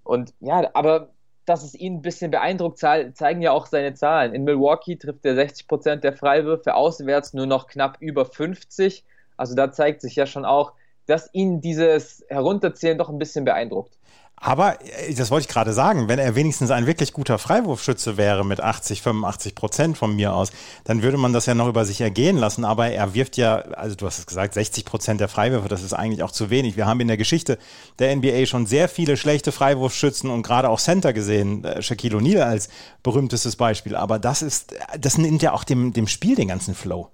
Und 0.02 0.34
ja, 0.40 0.70
aber 0.74 1.10
dass 1.46 1.62
es 1.62 1.74
ihn 1.74 1.96
ein 1.96 2.02
bisschen 2.02 2.30
beeindruckt, 2.30 2.78
zeigen 2.78 3.42
ja 3.42 3.52
auch 3.52 3.66
seine 3.66 3.94
Zahlen. 3.94 4.34
In 4.34 4.44
Milwaukee 4.44 4.96
trifft 4.96 5.24
er 5.26 5.34
60 5.34 5.68
Prozent 5.68 6.04
der 6.04 6.14
Freiwürfe, 6.14 6.74
auswärts 6.74 7.34
nur 7.34 7.46
noch 7.46 7.66
knapp 7.66 7.98
über 8.00 8.24
50. 8.24 9.04
Also 9.36 9.54
da 9.54 9.70
zeigt 9.70 10.00
sich 10.00 10.16
ja 10.16 10.26
schon 10.26 10.44
auch, 10.44 10.72
dass 11.06 11.28
ihn 11.34 11.60
dieses 11.60 12.24
Herunterzählen 12.28 12.96
doch 12.96 13.10
ein 13.10 13.18
bisschen 13.18 13.44
beeindruckt. 13.44 13.98
Aber, 14.36 14.78
äh, 14.84 15.14
das 15.14 15.30
wollte 15.30 15.46
ich 15.46 15.52
gerade 15.52 15.72
sagen, 15.72 16.08
wenn 16.08 16.18
er 16.18 16.34
wenigstens 16.34 16.70
ein 16.70 16.86
wirklich 16.86 17.12
guter 17.12 17.38
Freiwurfschütze 17.38 18.16
wäre 18.16 18.44
mit 18.44 18.60
80, 18.60 19.00
85 19.02 19.54
Prozent 19.54 19.98
von 19.98 20.14
mir 20.14 20.34
aus, 20.34 20.52
dann 20.84 21.02
würde 21.02 21.16
man 21.16 21.32
das 21.32 21.46
ja 21.46 21.54
noch 21.54 21.68
über 21.68 21.84
sich 21.84 22.00
ergehen 22.00 22.36
lassen. 22.36 22.64
Aber 22.64 22.88
er 22.88 23.14
wirft 23.14 23.36
ja, 23.36 23.56
also 23.56 23.96
du 23.96 24.06
hast 24.06 24.18
es 24.18 24.26
gesagt, 24.26 24.54
60 24.54 24.84
Prozent 24.84 25.20
der 25.20 25.28
Freiwürfe, 25.28 25.68
das 25.68 25.82
ist 25.82 25.92
eigentlich 25.92 26.22
auch 26.22 26.32
zu 26.32 26.50
wenig. 26.50 26.76
Wir 26.76 26.86
haben 26.86 27.00
in 27.00 27.08
der 27.08 27.16
Geschichte 27.16 27.58
der 27.98 28.14
NBA 28.14 28.46
schon 28.46 28.66
sehr 28.66 28.88
viele 28.88 29.16
schlechte 29.16 29.52
Freiwurfschützen 29.52 30.30
und 30.30 30.42
gerade 30.42 30.68
auch 30.68 30.80
Center 30.80 31.12
gesehen. 31.12 31.64
Äh, 31.64 31.82
Shaquille 31.82 32.18
O'Neal 32.18 32.42
als 32.42 32.68
berühmtestes 33.02 33.56
Beispiel. 33.56 33.96
Aber 33.96 34.18
das 34.18 34.42
ist, 34.42 34.74
das 34.98 35.16
nimmt 35.16 35.42
ja 35.42 35.52
auch 35.52 35.64
dem, 35.64 35.92
dem 35.92 36.06
Spiel 36.06 36.34
den 36.34 36.48
ganzen 36.48 36.74
Flow. 36.74 37.10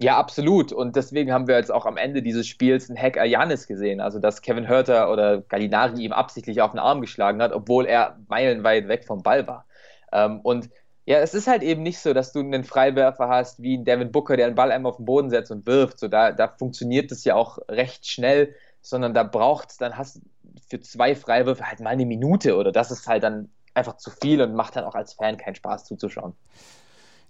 Ja, 0.00 0.16
absolut. 0.16 0.72
Und 0.72 0.94
deswegen 0.94 1.32
haben 1.32 1.48
wir 1.48 1.56
jetzt 1.56 1.72
auch 1.72 1.84
am 1.84 1.96
Ende 1.96 2.22
dieses 2.22 2.46
Spiels 2.46 2.88
einen 2.88 2.98
Hacker 3.00 3.24
Janis 3.24 3.66
gesehen. 3.66 4.00
Also, 4.00 4.20
dass 4.20 4.42
Kevin 4.42 4.68
Hörter 4.68 5.10
oder 5.10 5.40
Gallinari 5.42 6.04
ihm 6.04 6.12
absichtlich 6.12 6.60
auf 6.60 6.70
den 6.70 6.78
Arm 6.78 7.00
geschlagen 7.00 7.42
hat, 7.42 7.52
obwohl 7.52 7.84
er 7.86 8.16
meilenweit 8.28 8.86
weg 8.86 9.04
vom 9.04 9.22
Ball 9.22 9.46
war. 9.48 9.66
Ähm, 10.12 10.40
und 10.42 10.70
ja, 11.04 11.18
es 11.18 11.34
ist 11.34 11.48
halt 11.48 11.62
eben 11.62 11.82
nicht 11.82 11.98
so, 11.98 12.12
dass 12.12 12.32
du 12.32 12.40
einen 12.40 12.64
Freiwerfer 12.64 13.28
hast 13.28 13.60
wie 13.62 13.82
Devin 13.82 14.12
Booker, 14.12 14.36
der 14.36 14.48
den 14.48 14.54
Ball 14.54 14.70
einmal 14.70 14.90
auf 14.90 14.98
den 14.98 15.06
Boden 15.06 15.30
setzt 15.30 15.50
und 15.50 15.66
wirft. 15.66 15.98
So, 15.98 16.06
da, 16.06 16.32
da 16.32 16.48
funktioniert 16.48 17.10
das 17.10 17.24
ja 17.24 17.34
auch 17.34 17.58
recht 17.68 18.06
schnell, 18.06 18.54
sondern 18.82 19.14
da 19.14 19.24
braucht 19.24 19.80
dann 19.80 19.96
hast 19.96 20.20
für 20.68 20.80
zwei 20.80 21.14
Freiwürfe 21.16 21.66
halt 21.66 21.80
mal 21.80 21.90
eine 21.90 22.06
Minute 22.06 22.56
oder 22.56 22.72
das 22.72 22.90
ist 22.90 23.06
halt 23.08 23.22
dann 23.22 23.50
einfach 23.74 23.96
zu 23.96 24.10
viel 24.10 24.42
und 24.42 24.54
macht 24.54 24.76
dann 24.76 24.84
auch 24.84 24.94
als 24.94 25.14
Fan 25.14 25.38
keinen 25.38 25.54
Spaß 25.54 25.86
zuzuschauen. 25.86 26.34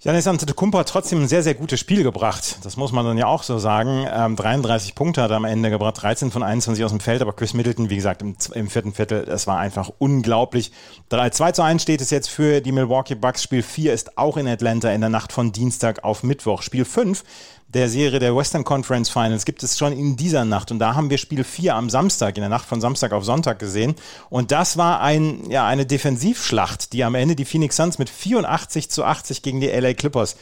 Janis 0.00 0.28
Antetokounmpo 0.28 0.78
hat 0.78 0.88
trotzdem 0.88 1.23
ein 1.23 1.26
sehr, 1.26 1.43
sehr 1.43 1.55
gutes 1.55 1.81
Spiel 1.81 2.05
gebracht. 2.05 2.59
Das 2.62 2.76
muss 2.76 2.93
man 2.93 3.05
dann 3.05 3.19
ja 3.19 3.26
auch 3.26 3.43
so 3.43 3.59
sagen. 3.59 4.07
Ähm, 4.09 4.37
33 4.37 4.95
Punkte 4.95 5.23
hat 5.23 5.33
er 5.33 5.37
am 5.38 5.45
Ende 5.45 5.71
gebracht, 5.71 6.00
13 6.00 6.31
von 6.31 6.45
21 6.45 6.85
aus 6.85 6.93
dem 6.93 7.00
Feld, 7.00 7.21
aber 7.21 7.33
Chris 7.33 7.52
Middleton, 7.52 7.90
wie 7.90 7.97
gesagt, 7.97 8.23
im, 8.23 8.37
im 8.55 8.71
vierten 8.71 8.93
Viertel, 8.93 9.25
das 9.25 9.49
war 9.49 9.59
einfach 9.59 9.90
unglaublich. 9.99 10.71
3, 11.09 11.31
2 11.31 11.50
zu 11.50 11.62
1 11.62 11.83
steht 11.83 12.00
es 12.00 12.11
jetzt 12.11 12.31
für 12.31 12.61
die 12.61 12.71
Milwaukee 12.71 13.17
Bucks. 13.17 13.43
Spiel 13.43 13.64
4 13.64 13.93
ist 13.93 14.17
auch 14.17 14.37
in 14.37 14.47
Atlanta 14.47 14.93
in 14.93 15.00
der 15.00 15.11
Nacht 15.11 15.33
von 15.33 15.50
Dienstag 15.50 16.05
auf 16.05 16.23
Mittwoch. 16.23 16.62
Spiel 16.62 16.85
5 16.85 17.25
der 17.69 17.91
Serie 17.91 18.19
der 18.19 18.35
Western 18.35 18.65
Conference 18.65 19.11
Finals 19.11 19.45
gibt 19.45 19.63
es 19.63 19.77
schon 19.77 19.93
in 19.93 20.17
dieser 20.17 20.47
Nacht. 20.47 20.71
Und 20.71 20.79
da 20.79 20.95
haben 20.95 21.11
wir 21.11 21.19
Spiel 21.19 21.45
4 21.45 21.75
am 21.75 21.91
Samstag, 21.91 22.37
in 22.37 22.41
der 22.41 22.49
Nacht 22.49 22.65
von 22.65 22.81
Samstag 22.81 23.13
auf 23.13 23.25
Sonntag 23.25 23.59
gesehen. 23.59 23.95
Und 24.31 24.53
das 24.53 24.79
war 24.79 25.03
ein, 25.03 25.51
ja, 25.51 25.67
eine 25.67 25.85
Defensivschlacht, 25.85 26.95
die 26.95 27.05
am 27.05 27.15
Ende 27.15 27.37
die 27.37 27.45
Phoenix 27.45 27.77
Suns 27.77 27.99
mit 27.99 28.09
84 28.09 28.89
zu 28.89 29.05
80 29.05 29.43
gegen 29.43 29.61
die 29.61 29.69
LA 29.69 29.93
Clippers 29.93 30.37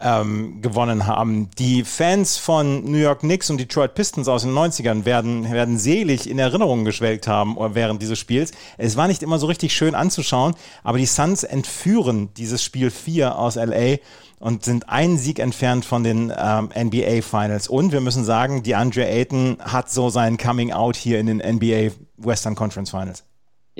ähm, 0.00 0.60
gewonnen 0.62 1.06
haben. 1.06 1.50
Die 1.58 1.84
Fans 1.84 2.38
von 2.38 2.84
New 2.84 2.98
York 2.98 3.20
Knicks 3.20 3.50
und 3.50 3.58
Detroit 3.58 3.94
Pistons 3.94 4.28
aus 4.28 4.42
den 4.42 4.52
90ern 4.52 5.04
werden, 5.04 5.50
werden 5.50 5.78
selig 5.78 6.28
in 6.28 6.38
Erinnerung 6.38 6.84
geschwelgt 6.84 7.28
haben 7.28 7.56
während 7.74 8.00
dieses 8.02 8.18
Spiels. 8.18 8.52
Es 8.78 8.96
war 8.96 9.08
nicht 9.08 9.22
immer 9.22 9.38
so 9.38 9.46
richtig 9.46 9.74
schön 9.74 9.94
anzuschauen, 9.94 10.54
aber 10.82 10.98
die 10.98 11.06
Suns 11.06 11.44
entführen 11.44 12.30
dieses 12.36 12.62
Spiel 12.62 12.90
4 12.90 13.38
aus 13.38 13.56
LA 13.56 13.96
und 14.38 14.64
sind 14.64 14.88
einen 14.88 15.18
Sieg 15.18 15.38
entfernt 15.38 15.84
von 15.84 16.02
den 16.02 16.32
ähm, 16.36 16.70
NBA 16.74 17.22
Finals. 17.22 17.68
Und 17.68 17.92
wir 17.92 18.00
müssen 18.00 18.24
sagen, 18.24 18.62
die 18.62 18.74
Andre 18.74 19.06
Ayton 19.06 19.58
hat 19.60 19.90
so 19.90 20.08
sein 20.08 20.38
Coming 20.38 20.72
Out 20.72 20.96
hier 20.96 21.20
in 21.20 21.26
den 21.26 21.38
NBA 21.38 21.92
Western 22.16 22.54
Conference 22.54 22.90
Finals. 22.90 23.24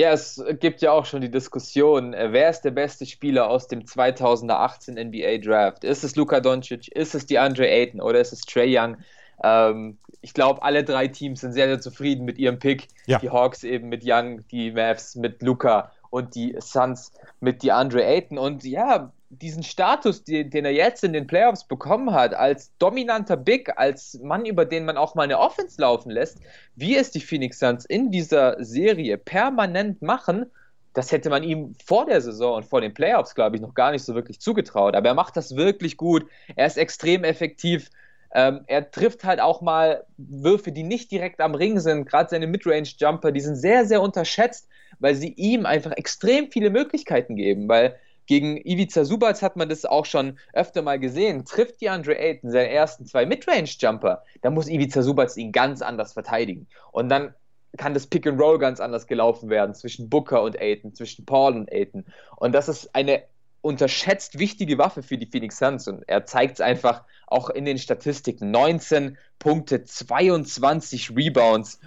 Ja, 0.00 0.12
es 0.12 0.42
gibt 0.60 0.80
ja 0.80 0.92
auch 0.92 1.04
schon 1.04 1.20
die 1.20 1.30
Diskussion, 1.30 2.14
äh, 2.14 2.32
wer 2.32 2.48
ist 2.48 2.62
der 2.62 2.70
beste 2.70 3.04
Spieler 3.04 3.50
aus 3.50 3.68
dem 3.68 3.86
2018 3.86 4.94
NBA 4.94 5.36
Draft? 5.44 5.84
Ist 5.84 6.04
es 6.04 6.16
Luka 6.16 6.40
Doncic, 6.40 6.88
ist 6.88 7.14
es 7.14 7.26
DeAndre 7.26 7.68
Ayton 7.68 8.00
oder 8.00 8.18
ist 8.18 8.32
es 8.32 8.40
Trey 8.40 8.74
Young? 8.74 8.96
Ähm, 9.44 9.98
ich 10.22 10.32
glaube, 10.32 10.62
alle 10.62 10.84
drei 10.84 11.06
Teams 11.08 11.42
sind 11.42 11.52
sehr, 11.52 11.66
sehr 11.66 11.82
zufrieden 11.82 12.24
mit 12.24 12.38
ihrem 12.38 12.58
Pick. 12.58 12.88
Ja. 13.04 13.18
Die 13.18 13.28
Hawks 13.28 13.62
eben 13.62 13.90
mit 13.90 14.00
Young, 14.02 14.42
die 14.48 14.72
Mavs 14.72 15.16
mit 15.16 15.42
Luca 15.42 15.92
und 16.08 16.34
die 16.34 16.56
Suns 16.60 17.12
mit 17.40 17.62
DeAndre 17.62 18.02
Ayton. 18.02 18.38
Und 18.38 18.64
ja, 18.64 19.12
diesen 19.30 19.62
Status, 19.62 20.24
den, 20.24 20.50
den, 20.50 20.64
er 20.64 20.72
jetzt 20.72 21.04
in 21.04 21.12
den 21.12 21.26
Playoffs 21.26 21.64
bekommen 21.64 22.12
hat, 22.12 22.34
als 22.34 22.76
dominanter 22.78 23.36
Big, 23.36 23.72
als 23.78 24.18
Mann, 24.22 24.44
über 24.44 24.64
den 24.64 24.84
man 24.84 24.96
auch 24.96 25.14
mal 25.14 25.22
eine 25.22 25.38
Offense 25.38 25.80
laufen 25.80 26.10
lässt, 26.10 26.40
wie 26.74 26.96
es 26.96 27.12
die 27.12 27.20
Phoenix 27.20 27.60
Suns 27.60 27.84
in 27.84 28.10
dieser 28.10 28.62
Serie 28.62 29.16
permanent 29.16 30.02
machen, 30.02 30.46
das 30.92 31.12
hätte 31.12 31.30
man 31.30 31.44
ihm 31.44 31.74
vor 31.84 32.06
der 32.06 32.20
Saison 32.20 32.56
und 32.56 32.64
vor 32.64 32.80
den 32.80 32.92
Playoffs, 32.92 33.36
glaube 33.36 33.54
ich, 33.54 33.62
noch 33.62 33.74
gar 33.74 33.92
nicht 33.92 34.02
so 34.02 34.16
wirklich 34.16 34.40
zugetraut. 34.40 34.96
Aber 34.96 35.08
er 35.08 35.14
macht 35.14 35.36
das 35.36 35.54
wirklich 35.54 35.96
gut. 35.96 36.26
Er 36.56 36.66
ist 36.66 36.78
extrem 36.78 37.22
effektiv. 37.22 37.90
Ähm, 38.34 38.62
er 38.66 38.90
trifft 38.90 39.22
halt 39.22 39.40
auch 39.40 39.60
mal 39.60 40.04
Würfe, 40.16 40.72
die 40.72 40.82
nicht 40.82 41.12
direkt 41.12 41.40
am 41.40 41.54
Ring 41.54 41.78
sind. 41.78 42.06
Gerade 42.06 42.30
seine 42.30 42.48
Midrange-Jumper, 42.48 43.30
die 43.30 43.40
sind 43.40 43.54
sehr, 43.54 43.86
sehr 43.86 44.02
unterschätzt, 44.02 44.68
weil 44.98 45.14
sie 45.14 45.32
ihm 45.34 45.64
einfach 45.64 45.92
extrem 45.92 46.50
viele 46.50 46.70
Möglichkeiten 46.70 47.36
geben. 47.36 47.68
Weil 47.68 47.96
gegen 48.30 48.58
Ivica 48.58 49.04
Subac 49.04 49.42
hat 49.42 49.56
man 49.56 49.68
das 49.68 49.84
auch 49.84 50.06
schon 50.06 50.38
öfter 50.52 50.82
mal 50.82 51.00
gesehen. 51.00 51.44
Trifft 51.44 51.80
die 51.80 51.88
Andre 51.88 52.16
Ayton 52.16 52.52
seine 52.52 52.68
ersten 52.70 53.04
zwei 53.04 53.26
Midrange-Jumper, 53.26 54.22
dann 54.42 54.54
muss 54.54 54.68
Ivica 54.68 55.02
Subac 55.02 55.36
ihn 55.36 55.50
ganz 55.50 55.82
anders 55.82 56.12
verteidigen. 56.12 56.68
Und 56.92 57.08
dann 57.08 57.34
kann 57.76 57.92
das 57.92 58.06
Pick 58.06 58.28
and 58.28 58.40
Roll 58.40 58.60
ganz 58.60 58.78
anders 58.78 59.08
gelaufen 59.08 59.50
werden 59.50 59.74
zwischen 59.74 60.08
Booker 60.08 60.42
und 60.42 60.54
Ayton, 60.60 60.94
zwischen 60.94 61.26
Paul 61.26 61.56
und 61.56 61.72
Ayton. 61.72 62.04
Und 62.36 62.52
das 62.52 62.68
ist 62.68 62.94
eine 62.94 63.24
unterschätzt 63.62 64.38
wichtige 64.38 64.78
Waffe 64.78 65.02
für 65.02 65.18
die 65.18 65.26
Phoenix 65.26 65.58
Suns 65.58 65.88
und 65.88 66.08
er 66.08 66.24
zeigt 66.24 66.54
es 66.54 66.60
einfach 66.60 67.02
auch 67.26 67.50
in 67.50 67.64
den 67.64 67.78
Statistiken. 67.78 68.52
19 68.52 69.18
Punkte, 69.40 69.82
22 69.82 71.16
Rebounds. 71.16 71.80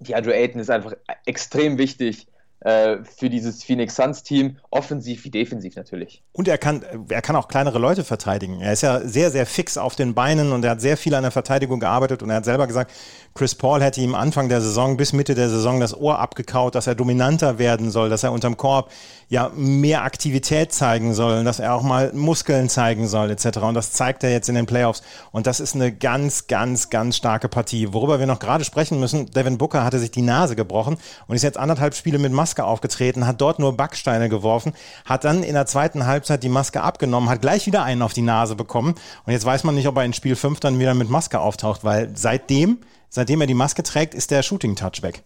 Die 0.00 0.14
Andrew 0.14 0.32
Ayton 0.32 0.60
ist 0.60 0.68
einfach 0.68 0.92
extrem 1.24 1.78
wichtig 1.78 2.26
äh, 2.66 3.04
für 3.04 3.30
dieses 3.30 3.62
Phoenix 3.62 3.94
Suns 3.94 4.24
Team, 4.24 4.56
offensiv 4.70 5.22
wie 5.22 5.30
defensiv 5.30 5.76
natürlich. 5.76 6.24
Und 6.32 6.48
er 6.48 6.58
kann, 6.58 6.84
er 7.08 7.22
kann 7.22 7.36
auch 7.36 7.46
kleinere 7.46 7.78
Leute 7.78 8.02
verteidigen. 8.02 8.60
Er 8.60 8.72
ist 8.72 8.82
ja 8.82 9.06
sehr, 9.06 9.30
sehr 9.30 9.46
fix 9.46 9.78
auf 9.78 9.94
den 9.94 10.14
Beinen 10.14 10.50
und 10.50 10.64
er 10.64 10.72
hat 10.72 10.80
sehr 10.80 10.96
viel 10.96 11.14
an 11.14 11.22
der 11.22 11.30
Verteidigung 11.30 11.78
gearbeitet 11.78 12.24
und 12.24 12.30
er 12.30 12.36
hat 12.36 12.44
selber 12.44 12.66
gesagt, 12.66 12.90
Chris 13.36 13.54
Paul 13.54 13.82
hätte 13.82 14.00
ihm 14.00 14.16
Anfang 14.16 14.48
der 14.48 14.60
Saison 14.60 14.96
bis 14.96 15.12
Mitte 15.12 15.36
der 15.36 15.48
Saison 15.48 15.78
das 15.78 15.96
Ohr 15.96 16.18
abgekaut, 16.18 16.74
dass 16.74 16.88
er 16.88 16.96
dominanter 16.96 17.58
werden 17.58 17.92
soll, 17.92 18.08
dass 18.08 18.24
er 18.24 18.32
unterm 18.32 18.56
Korb 18.56 18.90
ja 19.28 19.50
mehr 19.54 20.02
Aktivität 20.02 20.72
zeigen 20.72 21.14
soll, 21.14 21.44
dass 21.44 21.60
er 21.60 21.74
auch 21.74 21.82
mal 21.82 22.12
Muskeln 22.14 22.68
zeigen 22.68 23.06
soll 23.06 23.30
etc. 23.30 23.58
Und 23.58 23.74
das 23.74 23.92
zeigt 23.92 24.24
er 24.24 24.32
jetzt 24.32 24.48
in 24.48 24.54
den 24.54 24.66
Playoffs. 24.66 25.02
Und 25.32 25.46
das 25.46 25.60
ist 25.60 25.74
eine 25.74 25.92
ganz, 25.92 26.46
ganz, 26.46 26.90
ganz 26.90 27.16
starke 27.16 27.48
Partie. 27.48 27.92
Worüber 27.92 28.18
wir 28.18 28.26
noch 28.26 28.38
gerade 28.38 28.64
sprechen 28.64 28.98
müssen, 28.98 29.30
Devin 29.30 29.58
Booker 29.58 29.84
hatte 29.84 29.98
sich 29.98 30.10
die 30.10 30.22
Nase 30.22 30.56
gebrochen 30.56 30.96
und 31.26 31.36
ist 31.36 31.42
jetzt 31.42 31.58
anderthalb 31.58 31.94
Spiele 31.94 32.18
mit 32.18 32.32
Maske 32.32 32.55
aufgetreten, 32.64 33.26
hat 33.26 33.40
dort 33.40 33.58
nur 33.58 33.76
Backsteine 33.76 34.28
geworfen, 34.28 34.72
hat 35.04 35.24
dann 35.24 35.42
in 35.42 35.54
der 35.54 35.66
zweiten 35.66 36.06
Halbzeit 36.06 36.42
die 36.42 36.48
Maske 36.48 36.82
abgenommen, 36.82 37.28
hat 37.28 37.42
gleich 37.42 37.66
wieder 37.66 37.82
einen 37.82 38.02
auf 38.02 38.12
die 38.12 38.22
Nase 38.22 38.56
bekommen. 38.56 38.94
Und 39.24 39.32
jetzt 39.32 39.44
weiß 39.44 39.64
man 39.64 39.74
nicht, 39.74 39.88
ob 39.88 39.96
er 39.96 40.04
in 40.04 40.12
Spiel 40.12 40.36
5 40.36 40.60
dann 40.60 40.78
wieder 40.78 40.94
mit 40.94 41.10
Maske 41.10 41.40
auftaucht, 41.40 41.84
weil 41.84 42.10
seitdem 42.14 42.78
seitdem 43.08 43.40
er 43.40 43.46
die 43.46 43.54
Maske 43.54 43.82
trägt, 43.82 44.14
ist 44.14 44.30
der 44.30 44.42
Shooting-Touch 44.42 45.02
weg. 45.02 45.22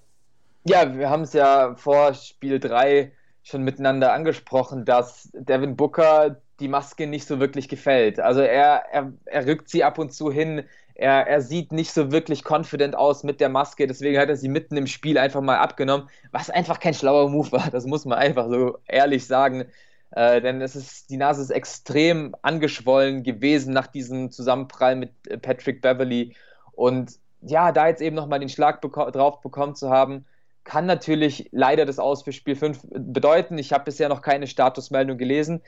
Ja, 0.65 0.97
wir 0.97 1.11
haben 1.11 1.23
es 1.23 1.33
ja 1.33 1.75
vor 1.77 2.15
Spiel 2.15 2.61
3 2.61 3.13
schon 3.43 3.63
miteinander 3.63 4.13
angesprochen, 4.13 4.85
dass 4.85 5.29
Devin 5.33 5.77
Booker 5.77 6.41
die 6.61 6.69
Maske 6.69 7.07
nicht 7.07 7.27
so 7.27 7.41
wirklich 7.41 7.69
gefällt. 7.69 8.21
Also 8.21 8.41
er, 8.41 8.85
er, 8.93 9.13
er 9.25 9.47
rückt 9.47 9.69
sie 9.69 9.85
ab 9.85 9.99
und 9.99 10.13
zu 10.13 10.31
hin. 10.31 10.65
Er, 10.95 11.27
er 11.27 11.41
sieht 11.41 11.73
nicht 11.73 11.93
so 11.93 12.13
wirklich 12.13 12.45
confident 12.49 12.95
aus 12.95 13.25
mit 13.25 13.41
der 13.41 13.49
Maske, 13.49 13.87
deswegen 13.87 14.19
hat 14.19 14.29
er 14.29 14.37
sie 14.37 14.49
mitten 14.49 14.77
im 14.77 14.87
Spiel 14.87 15.17
einfach 15.19 15.41
mal 15.41 15.59
abgenommen, 15.59 16.09
was 16.31 16.51
einfach 16.51 16.79
kein 16.79 16.95
schlauer 16.95 17.31
Move 17.31 17.53
war. 17.53 17.71
Das 17.71 17.87
muss 17.87 18.05
man 18.05 18.19
einfach 18.19 18.49
so 18.51 18.79
ehrlich 18.87 19.27
sagen. 19.27 19.65
Äh, 20.13 20.41
denn 20.41 20.61
es 20.61 20.77
ist, 20.77 21.11
die 21.11 21.17
Nase 21.17 21.43
ist 21.43 21.51
extrem 21.51 22.35
angeschwollen 22.43 23.23
gewesen 23.23 23.73
nach 23.73 23.87
diesem 23.87 24.31
Zusammenprall 24.31 24.97
mit 24.97 25.13
Patrick 25.43 25.81
Beverly. 25.83 26.35
Und 26.73 27.13
ja, 27.43 27.73
da 27.73 27.89
jetzt 27.89 28.03
eben 28.03 28.17
nochmal 28.17 28.41
den 28.41 28.49
Schlag 28.49 28.81
beko 28.81 29.11
drauf 29.11 29.41
bekommen 29.41 29.75
zu 29.75 29.91
haben, 29.91 30.27
kann 30.65 30.87
natürlich 30.87 31.49
leider 31.53 31.87
das 31.87 31.99
Aus 31.99 32.23
für 32.23 32.33
Spiel 32.33 32.55
5 32.55 32.81
bedeuten. 32.91 33.59
Ich 33.59 33.73
habe 33.73 33.85
bisher 33.85 34.09
noch 34.09 34.23
keine 34.23 34.47
Statusmeldung 34.47 35.17
gelesen, 35.17 35.63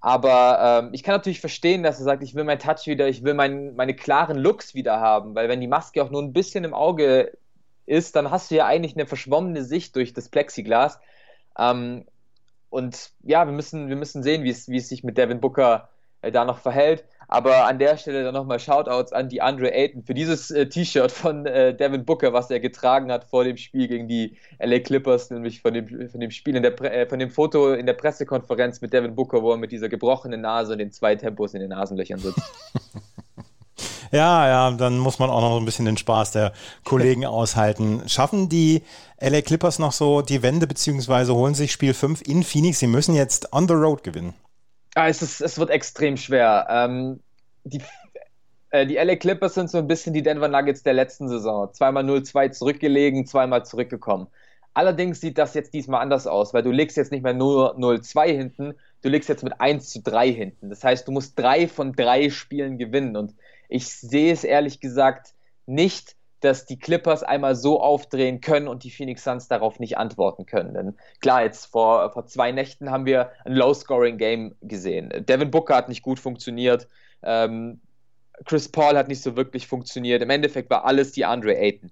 aber 0.00 0.82
ähm, 0.84 0.90
ich 0.92 1.02
kann 1.02 1.14
natürlich 1.14 1.40
verstehen, 1.40 1.82
dass 1.82 1.98
er 1.98 2.04
sagt, 2.04 2.22
ich 2.22 2.34
will 2.34 2.44
mein 2.44 2.58
Touch 2.58 2.86
wieder, 2.86 3.08
ich 3.08 3.24
will 3.24 3.34
mein, 3.34 3.74
meine 3.74 3.94
klaren 3.94 4.38
Looks 4.38 4.74
wieder 4.74 5.00
haben, 5.00 5.34
weil 5.34 5.48
wenn 5.48 5.60
die 5.60 5.66
Maske 5.66 6.02
auch 6.02 6.10
nur 6.10 6.22
ein 6.22 6.32
bisschen 6.32 6.64
im 6.64 6.74
Auge 6.74 7.36
ist, 7.86 8.14
dann 8.14 8.30
hast 8.30 8.50
du 8.50 8.56
ja 8.56 8.66
eigentlich 8.66 8.94
eine 8.94 9.06
verschwommene 9.06 9.64
Sicht 9.64 9.96
durch 9.96 10.12
das 10.12 10.28
Plexiglas. 10.28 11.00
Ähm, 11.58 12.04
und 12.70 13.10
ja, 13.22 13.46
wir 13.46 13.52
müssen, 13.52 13.88
wir 13.88 13.96
müssen 13.96 14.22
sehen, 14.22 14.44
wie 14.44 14.50
es, 14.50 14.68
wie 14.68 14.76
es 14.76 14.88
sich 14.88 15.02
mit 15.02 15.18
Devin 15.18 15.40
Booker 15.40 15.88
äh, 16.22 16.30
da 16.30 16.44
noch 16.44 16.58
verhält. 16.58 17.04
Aber 17.30 17.66
an 17.66 17.78
der 17.78 17.98
Stelle 17.98 18.24
dann 18.24 18.32
nochmal 18.32 18.58
Shoutouts 18.58 19.12
an 19.12 19.28
die 19.28 19.42
Andre 19.42 19.72
Ayton 19.72 20.02
für 20.02 20.14
dieses 20.14 20.50
äh, 20.50 20.66
T-Shirt 20.66 21.12
von 21.12 21.44
äh, 21.44 21.76
Devin 21.76 22.06
Booker, 22.06 22.32
was 22.32 22.50
er 22.50 22.58
getragen 22.58 23.12
hat 23.12 23.24
vor 23.24 23.44
dem 23.44 23.58
Spiel 23.58 23.86
gegen 23.86 24.08
die 24.08 24.38
LA 24.58 24.78
Clippers, 24.78 25.28
nämlich 25.30 25.60
von 25.60 25.74
dem, 25.74 26.08
von 26.08 26.20
dem 26.20 26.30
Spiel 26.30 26.56
in 26.56 26.62
der 26.62 26.80
äh, 26.80 27.06
von 27.06 27.18
dem 27.18 27.30
Foto 27.30 27.74
in 27.74 27.84
der 27.84 27.92
Pressekonferenz 27.92 28.80
mit 28.80 28.94
Devin 28.94 29.14
Booker, 29.14 29.42
wo 29.42 29.52
er 29.52 29.58
mit 29.58 29.72
dieser 29.72 29.90
gebrochenen 29.90 30.40
Nase 30.40 30.72
und 30.72 30.78
den 30.78 30.90
zwei 30.90 31.16
Tempos 31.16 31.52
in 31.52 31.60
den 31.60 31.70
Nasenlöchern 31.70 32.18
sitzt. 32.18 32.40
Ja, 34.10 34.48
ja, 34.48 34.70
dann 34.70 34.98
muss 34.98 35.18
man 35.18 35.28
auch 35.28 35.42
noch 35.42 35.58
ein 35.58 35.66
bisschen 35.66 35.84
den 35.84 35.98
Spaß 35.98 36.30
der 36.30 36.52
Kollegen 36.84 37.26
aushalten. 37.26 38.02
Schaffen 38.06 38.48
die 38.48 38.82
LA 39.20 39.42
Clippers 39.42 39.78
noch 39.78 39.92
so 39.92 40.22
die 40.22 40.42
Wende, 40.42 40.66
beziehungsweise 40.66 41.34
holen 41.34 41.54
sich 41.54 41.72
Spiel 41.72 41.92
5 41.92 42.22
in 42.22 42.42
Phoenix? 42.42 42.78
Sie 42.78 42.86
müssen 42.86 43.14
jetzt 43.14 43.52
on 43.52 43.68
the 43.68 43.74
road 43.74 44.02
gewinnen. 44.02 44.34
Ah, 44.98 45.06
es, 45.06 45.22
ist, 45.22 45.40
es 45.40 45.60
wird 45.60 45.70
extrem 45.70 46.16
schwer. 46.16 46.66
Ähm, 46.68 47.20
die, 47.62 47.80
äh, 48.70 48.84
die 48.84 48.96
LA 48.96 49.14
Clippers 49.14 49.54
sind 49.54 49.70
so 49.70 49.78
ein 49.78 49.86
bisschen 49.86 50.12
die 50.12 50.24
Denver 50.24 50.48
Nuggets 50.48 50.82
der 50.82 50.92
letzten 50.92 51.28
Saison. 51.28 51.72
Zweimal 51.72 52.02
0-2 52.02 52.50
zurückgelegen, 52.50 53.24
zweimal 53.24 53.64
zurückgekommen. 53.64 54.26
Allerdings 54.74 55.20
sieht 55.20 55.38
das 55.38 55.54
jetzt 55.54 55.72
diesmal 55.72 56.00
anders 56.02 56.26
aus, 56.26 56.52
weil 56.52 56.64
du 56.64 56.72
legst 56.72 56.96
jetzt 56.96 57.12
nicht 57.12 57.22
mehr 57.22 57.32
nur 57.32 57.78
0-2 57.78 58.26
hinten, 58.26 58.74
du 59.02 59.08
legst 59.08 59.28
jetzt 59.28 59.44
mit 59.44 59.60
1 59.60 59.88
zu 59.88 60.02
3 60.02 60.32
hinten. 60.32 60.68
Das 60.68 60.82
heißt, 60.82 61.06
du 61.06 61.12
musst 61.12 61.38
drei 61.38 61.68
von 61.68 61.92
drei 61.92 62.28
Spielen 62.28 62.76
gewinnen. 62.76 63.16
Und 63.16 63.36
ich 63.68 63.86
sehe 63.88 64.32
es 64.32 64.42
ehrlich 64.42 64.80
gesagt 64.80 65.32
nicht 65.66 66.16
dass 66.40 66.66
die 66.66 66.78
Clippers 66.78 67.22
einmal 67.22 67.56
so 67.56 67.80
aufdrehen 67.80 68.40
können 68.40 68.68
und 68.68 68.84
die 68.84 68.90
Phoenix 68.90 69.24
Suns 69.24 69.48
darauf 69.48 69.80
nicht 69.80 69.98
antworten 69.98 70.46
können. 70.46 70.74
Denn 70.74 70.96
klar, 71.20 71.42
jetzt 71.42 71.66
vor, 71.66 72.12
vor 72.12 72.26
zwei 72.26 72.52
Nächten 72.52 72.90
haben 72.90 73.06
wir 73.06 73.32
ein 73.44 73.54
Low-Scoring-Game 73.54 74.54
gesehen. 74.62 75.12
Devin 75.28 75.50
Booker 75.50 75.76
hat 75.76 75.88
nicht 75.88 76.02
gut 76.02 76.20
funktioniert. 76.20 76.88
Ähm, 77.22 77.80
Chris 78.44 78.70
Paul 78.70 78.96
hat 78.96 79.08
nicht 79.08 79.22
so 79.22 79.36
wirklich 79.36 79.66
funktioniert. 79.66 80.22
Im 80.22 80.30
Endeffekt 80.30 80.70
war 80.70 80.84
alles 80.84 81.10
die 81.10 81.24
Andre 81.24 81.56
Ayton. 81.56 81.90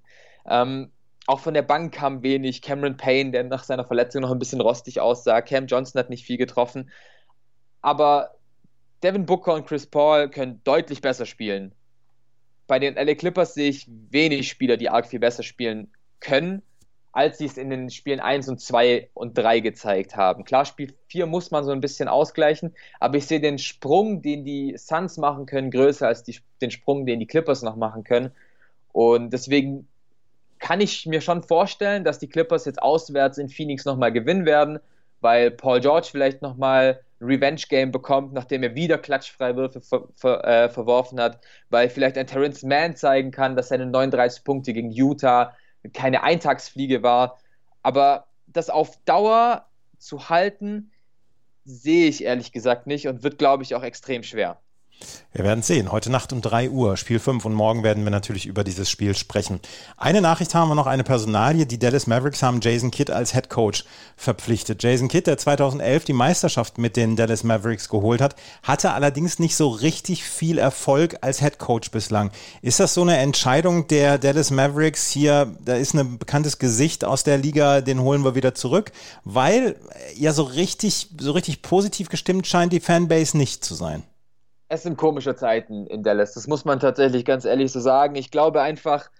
Ähm, 0.48 0.92
auch 1.26 1.40
von 1.40 1.54
der 1.54 1.62
Bank 1.62 1.92
kam 1.92 2.22
wenig. 2.22 2.62
Cameron 2.62 2.96
Payne, 2.96 3.32
der 3.32 3.42
nach 3.42 3.64
seiner 3.64 3.84
Verletzung 3.84 4.22
noch 4.22 4.30
ein 4.30 4.38
bisschen 4.38 4.60
rostig 4.60 5.00
aussah. 5.00 5.42
Cam 5.42 5.66
Johnson 5.66 5.98
hat 5.98 6.08
nicht 6.08 6.24
viel 6.24 6.36
getroffen. 6.36 6.90
Aber 7.82 8.36
Devin 9.02 9.26
Booker 9.26 9.54
und 9.54 9.66
Chris 9.66 9.88
Paul 9.88 10.30
können 10.30 10.60
deutlich 10.62 11.00
besser 11.00 11.26
spielen 11.26 11.74
bei 12.66 12.78
den 12.78 12.94
LA 12.94 13.14
Clippers 13.14 13.54
sehe 13.54 13.70
ich 13.70 13.88
wenig 14.10 14.48
Spieler, 14.48 14.76
die 14.76 14.88
arg 14.88 15.06
viel 15.06 15.20
besser 15.20 15.42
spielen 15.42 15.90
können, 16.20 16.62
als 17.12 17.38
sie 17.38 17.46
es 17.46 17.56
in 17.56 17.70
den 17.70 17.90
Spielen 17.90 18.20
1 18.20 18.48
und 18.48 18.60
2 18.60 19.08
und 19.14 19.38
3 19.38 19.60
gezeigt 19.60 20.16
haben. 20.16 20.44
Klar, 20.44 20.64
Spiel 20.64 20.94
4 21.08 21.26
muss 21.26 21.50
man 21.50 21.64
so 21.64 21.70
ein 21.70 21.80
bisschen 21.80 22.08
ausgleichen, 22.08 22.74
aber 23.00 23.16
ich 23.16 23.26
sehe 23.26 23.40
den 23.40 23.58
Sprung, 23.58 24.22
den 24.22 24.44
die 24.44 24.76
Suns 24.76 25.16
machen 25.16 25.46
können, 25.46 25.70
größer 25.70 26.06
als 26.06 26.24
die, 26.24 26.38
den 26.60 26.70
Sprung, 26.70 27.06
den 27.06 27.20
die 27.20 27.26
Clippers 27.26 27.62
noch 27.62 27.76
machen 27.76 28.04
können. 28.04 28.32
Und 28.92 29.32
deswegen 29.32 29.88
kann 30.58 30.80
ich 30.80 31.06
mir 31.06 31.20
schon 31.20 31.42
vorstellen, 31.42 32.04
dass 32.04 32.18
die 32.18 32.28
Clippers 32.28 32.64
jetzt 32.64 32.82
auswärts 32.82 33.38
in 33.38 33.48
Phoenix 33.48 33.84
nochmal 33.84 34.12
gewinnen 34.12 34.46
werden, 34.46 34.78
weil 35.20 35.50
Paul 35.50 35.80
George 35.80 36.08
vielleicht 36.10 36.42
nochmal 36.42 37.00
Revenge-Game 37.20 37.92
bekommt, 37.92 38.32
nachdem 38.32 38.62
er 38.62 38.74
wieder 38.74 38.98
Klatschfreiwürfe 38.98 39.80
ver 39.80 40.08
ver 40.14 40.44
äh, 40.44 40.68
verworfen 40.68 41.20
hat, 41.20 41.40
weil 41.70 41.88
vielleicht 41.88 42.18
ein 42.18 42.26
Terrence 42.26 42.62
Mann 42.62 42.96
zeigen 42.96 43.30
kann, 43.30 43.56
dass 43.56 43.68
seine 43.68 43.86
39 43.86 44.44
Punkte 44.44 44.72
gegen 44.72 44.90
Utah 44.90 45.54
keine 45.92 46.22
Eintagsfliege 46.22 47.02
war. 47.02 47.38
Aber 47.82 48.26
das 48.46 48.70
auf 48.70 48.98
Dauer 49.04 49.66
zu 49.98 50.28
halten, 50.28 50.90
sehe 51.64 52.08
ich 52.08 52.24
ehrlich 52.24 52.52
gesagt 52.52 52.86
nicht 52.86 53.08
und 53.08 53.22
wird, 53.22 53.38
glaube 53.38 53.62
ich, 53.62 53.74
auch 53.74 53.82
extrem 53.82 54.22
schwer. 54.22 54.60
Wir 55.36 55.44
werden 55.44 55.62
sehen. 55.62 55.92
Heute 55.92 56.10
Nacht 56.10 56.32
um 56.32 56.40
3 56.40 56.70
Uhr, 56.70 56.96
Spiel 56.96 57.18
5. 57.18 57.44
Und 57.44 57.52
morgen 57.52 57.82
werden 57.82 58.04
wir 58.04 58.10
natürlich 58.10 58.46
über 58.46 58.64
dieses 58.64 58.88
Spiel 58.88 59.14
sprechen. 59.14 59.60
Eine 59.98 60.22
Nachricht 60.22 60.54
haben 60.54 60.70
wir 60.70 60.74
noch, 60.74 60.86
eine 60.86 61.04
Personalie. 61.04 61.66
Die 61.66 61.78
Dallas 61.78 62.06
Mavericks 62.06 62.42
haben 62.42 62.62
Jason 62.62 62.90
Kidd 62.90 63.12
als 63.12 63.34
Head 63.34 63.50
Coach 63.50 63.84
verpflichtet. 64.16 64.82
Jason 64.82 65.08
Kidd, 65.08 65.26
der 65.26 65.36
2011 65.36 66.06
die 66.06 66.14
Meisterschaft 66.14 66.78
mit 66.78 66.96
den 66.96 67.16
Dallas 67.16 67.44
Mavericks 67.44 67.90
geholt 67.90 68.22
hat, 68.22 68.34
hatte 68.62 68.92
allerdings 68.92 69.38
nicht 69.38 69.56
so 69.56 69.68
richtig 69.68 70.24
viel 70.24 70.56
Erfolg 70.56 71.18
als 71.20 71.40
Head 71.40 71.58
Coach 71.58 71.90
bislang. 71.90 72.30
Ist 72.62 72.80
das 72.80 72.94
so 72.94 73.02
eine 73.02 73.18
Entscheidung 73.18 73.88
der 73.88 74.16
Dallas 74.16 74.50
Mavericks 74.50 75.10
hier? 75.10 75.54
Da 75.62 75.74
ist 75.74 75.92
ein 75.92 76.16
bekanntes 76.16 76.58
Gesicht 76.58 77.04
aus 77.04 77.24
der 77.24 77.36
Liga, 77.36 77.82
den 77.82 78.00
holen 78.00 78.24
wir 78.24 78.36
wieder 78.36 78.54
zurück, 78.54 78.90
weil 79.24 79.76
ja 80.16 80.32
so 80.32 80.44
richtig, 80.44 81.10
so 81.20 81.32
richtig 81.32 81.60
positiv 81.60 82.08
gestimmt 82.08 82.46
scheint 82.46 82.72
die 82.72 82.80
Fanbase 82.80 83.36
nicht 83.36 83.62
zu 83.62 83.74
sein 83.74 84.02
es 84.68 84.82
sind 84.82 84.96
komische 84.96 85.36
Zeiten 85.36 85.86
in 85.86 86.02
Dallas. 86.02 86.34
Das 86.34 86.46
muss 86.46 86.64
man 86.64 86.80
tatsächlich 86.80 87.24
ganz 87.24 87.44
ehrlich 87.44 87.72
so 87.72 87.80
sagen. 87.80 88.16
Ich 88.16 88.30
glaube 88.30 88.62
einfach, 88.62 89.10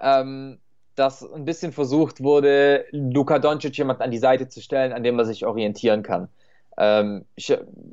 ähm, 0.00 0.58
dass 0.94 1.22
ein 1.32 1.44
bisschen 1.44 1.72
versucht 1.72 2.22
wurde, 2.22 2.84
Luka 2.90 3.38
Doncic 3.38 3.76
jemand 3.78 4.00
an 4.00 4.10
die 4.10 4.18
Seite 4.18 4.48
zu 4.48 4.60
stellen, 4.60 4.92
an 4.92 5.04
dem 5.04 5.14
man 5.14 5.26
sich 5.26 5.46
orientieren 5.46 6.02
kann. 6.02 6.28
Ähm, 6.76 7.24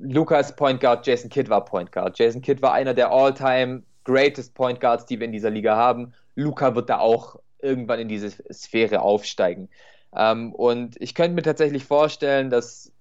Luka 0.02 0.40
ist 0.40 0.56
Point 0.56 0.80
Guard, 0.82 1.06
Jason 1.06 1.30
Kidd 1.30 1.50
war 1.50 1.66
Point 1.66 1.92
Guard. 1.92 2.18
Jason 2.18 2.42
Kidd 2.42 2.62
war 2.62 2.74
einer 2.74 2.94
der 2.94 3.12
All-Time 3.12 3.84
Greatest 4.04 4.54
Point 4.54 4.80
Guards, 4.80 5.06
die 5.06 5.20
wir 5.20 5.26
in 5.26 5.32
dieser 5.32 5.50
Liga 5.50 5.76
haben. 5.76 6.14
Luka 6.36 6.76
wird 6.76 6.90
da 6.90 7.00
auch 7.00 7.40
irgendwann 7.60 8.00
in 8.00 8.08
diese 8.08 8.32
Sphäre 8.52 9.02
aufsteigen. 9.02 9.70
Ähm, 10.16 10.54
und 10.54 11.00
ich 11.00 11.16
könnte 11.16 11.36
mir 11.36 11.42
tatsächlich 11.42 11.86
vorstellen, 11.86 12.50
dass, 12.50 12.92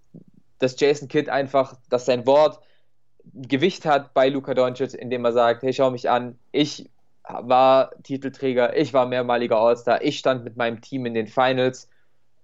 dass 0.58 0.78
Jason 0.78 1.08
Kidd 1.08 1.30
einfach, 1.30 1.76
dass 1.90 2.06
sein 2.06 2.26
Wort 2.26 2.60
Gewicht 3.32 3.86
hat 3.86 4.14
bei 4.14 4.28
Luka 4.28 4.54
Doncic, 4.54 4.94
indem 4.94 5.24
er 5.24 5.32
sagt, 5.32 5.62
hey, 5.62 5.72
schau 5.72 5.90
mich 5.90 6.10
an, 6.10 6.38
ich 6.52 6.90
war 7.26 7.90
Titelträger, 8.02 8.76
ich 8.76 8.92
war 8.92 9.06
mehrmaliger 9.06 9.58
All-Star, 9.58 10.02
ich 10.02 10.18
stand 10.18 10.44
mit 10.44 10.56
meinem 10.56 10.80
Team 10.80 11.06
in 11.06 11.14
den 11.14 11.26
Finals 11.26 11.88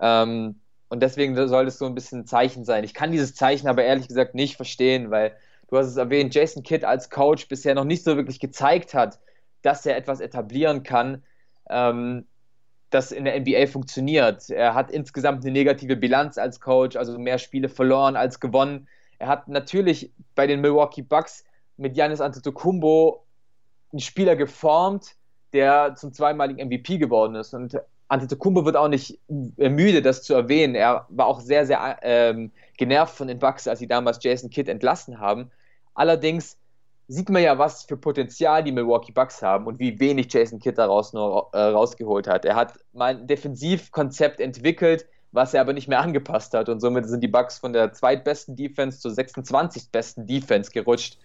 ähm, 0.00 0.60
und 0.88 1.02
deswegen 1.02 1.36
soll 1.48 1.66
es 1.66 1.78
so 1.78 1.86
ein 1.86 1.94
bisschen 1.94 2.20
ein 2.20 2.26
Zeichen 2.26 2.64
sein. 2.64 2.84
Ich 2.84 2.94
kann 2.94 3.12
dieses 3.12 3.34
Zeichen 3.34 3.68
aber 3.68 3.84
ehrlich 3.84 4.08
gesagt 4.08 4.34
nicht 4.34 4.56
verstehen, 4.56 5.10
weil 5.10 5.36
du 5.68 5.76
hast 5.76 5.86
es 5.86 5.96
erwähnt, 5.96 6.34
Jason 6.34 6.62
Kidd 6.62 6.84
als 6.84 7.10
Coach 7.10 7.46
bisher 7.48 7.74
noch 7.74 7.84
nicht 7.84 8.02
so 8.02 8.16
wirklich 8.16 8.40
gezeigt 8.40 8.94
hat, 8.94 9.18
dass 9.62 9.84
er 9.84 9.96
etwas 9.96 10.20
etablieren 10.20 10.82
kann, 10.82 11.22
ähm, 11.68 12.26
das 12.88 13.12
in 13.12 13.24
der 13.24 13.38
NBA 13.38 13.66
funktioniert. 13.66 14.50
Er 14.50 14.74
hat 14.74 14.90
insgesamt 14.90 15.44
eine 15.44 15.52
negative 15.52 15.96
Bilanz 15.96 16.38
als 16.38 16.60
Coach, 16.60 16.96
also 16.96 17.18
mehr 17.18 17.38
Spiele 17.38 17.68
verloren 17.68 18.16
als 18.16 18.40
gewonnen. 18.40 18.88
Er 19.20 19.28
hat 19.28 19.48
natürlich 19.48 20.10
bei 20.34 20.46
den 20.46 20.62
Milwaukee 20.62 21.02
Bucks 21.02 21.44
mit 21.76 21.94
Giannis 21.94 22.22
Antetokounmpo 22.22 23.22
einen 23.92 24.00
Spieler 24.00 24.34
geformt, 24.34 25.14
der 25.52 25.94
zum 25.94 26.12
zweimaligen 26.12 26.66
MVP 26.66 26.96
geworden 26.96 27.34
ist. 27.34 27.52
Und 27.52 27.78
Antetokounmpo 28.08 28.64
wird 28.64 28.76
auch 28.76 28.88
nicht 28.88 29.20
müde, 29.28 30.00
das 30.00 30.22
zu 30.22 30.32
erwähnen. 30.32 30.74
Er 30.74 31.06
war 31.10 31.26
auch 31.26 31.40
sehr, 31.40 31.66
sehr 31.66 31.98
ähm, 32.02 32.50
genervt 32.78 33.14
von 33.14 33.28
den 33.28 33.38
Bucks, 33.38 33.68
als 33.68 33.78
sie 33.78 33.86
damals 33.86 34.22
Jason 34.22 34.48
Kidd 34.48 34.70
entlassen 34.70 35.20
haben. 35.20 35.50
Allerdings 35.92 36.56
sieht 37.06 37.28
man 37.28 37.42
ja, 37.42 37.58
was 37.58 37.84
für 37.84 37.98
Potenzial 37.98 38.64
die 38.64 38.72
Milwaukee 38.72 39.12
Bucks 39.12 39.42
haben 39.42 39.66
und 39.66 39.78
wie 39.78 40.00
wenig 40.00 40.32
Jason 40.32 40.60
Kidd 40.60 40.78
daraus 40.78 41.12
nur 41.12 41.50
äh, 41.52 41.58
rausgeholt 41.58 42.26
hat. 42.26 42.46
Er 42.46 42.56
hat 42.56 42.72
mal 42.94 43.16
ein 43.16 43.26
Defensivkonzept 43.26 44.40
entwickelt, 44.40 45.06
was 45.32 45.54
er 45.54 45.60
aber 45.60 45.72
nicht 45.72 45.88
mehr 45.88 46.00
angepasst 46.00 46.54
hat. 46.54 46.68
Und 46.68 46.80
somit 46.80 47.06
sind 47.06 47.22
die 47.22 47.28
Bucks 47.28 47.58
von 47.58 47.72
der 47.72 47.92
zweitbesten 47.92 48.56
Defense 48.56 49.00
zur 49.00 49.12
26. 49.12 49.90
besten 49.90 50.26
Defense 50.26 50.70
gerutscht. 50.70 51.18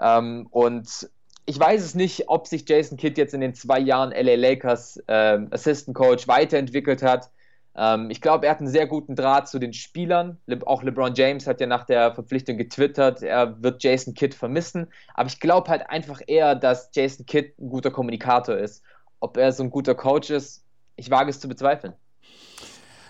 Ähm, 0.00 0.46
und 0.50 1.10
ich 1.46 1.58
weiß 1.58 1.82
es 1.82 1.94
nicht, 1.94 2.28
ob 2.28 2.46
sich 2.46 2.68
Jason 2.68 2.98
Kidd 2.98 3.18
jetzt 3.18 3.32
in 3.32 3.40
den 3.40 3.54
zwei 3.54 3.78
Jahren 3.78 4.10
LA 4.10 4.34
Lakers 4.34 5.02
äh, 5.06 5.38
Assistant 5.50 5.96
Coach 5.96 6.28
weiterentwickelt 6.28 7.02
hat. 7.02 7.30
Ähm, 7.74 8.10
ich 8.10 8.20
glaube, 8.20 8.46
er 8.46 8.52
hat 8.52 8.58
einen 8.58 8.68
sehr 8.68 8.86
guten 8.86 9.16
Draht 9.16 9.48
zu 9.48 9.58
den 9.58 9.72
Spielern. 9.72 10.38
Le 10.46 10.58
auch 10.66 10.82
LeBron 10.82 11.14
James 11.14 11.46
hat 11.46 11.60
ja 11.60 11.66
nach 11.66 11.84
der 11.84 12.12
Verpflichtung 12.12 12.58
getwittert, 12.58 13.22
er 13.22 13.62
wird 13.62 13.82
Jason 13.82 14.14
Kidd 14.14 14.34
vermissen. 14.34 14.88
Aber 15.14 15.28
ich 15.28 15.40
glaube 15.40 15.70
halt 15.70 15.88
einfach 15.88 16.20
eher, 16.26 16.54
dass 16.54 16.90
Jason 16.92 17.24
Kidd 17.24 17.54
ein 17.58 17.70
guter 17.70 17.90
Kommunikator 17.90 18.56
ist. 18.56 18.82
Ob 19.20 19.36
er 19.36 19.52
so 19.52 19.62
ein 19.62 19.70
guter 19.70 19.94
Coach 19.94 20.30
ist, 20.30 20.64
ich 20.96 21.10
wage 21.10 21.30
es 21.30 21.40
zu 21.40 21.48
bezweifeln. 21.48 21.94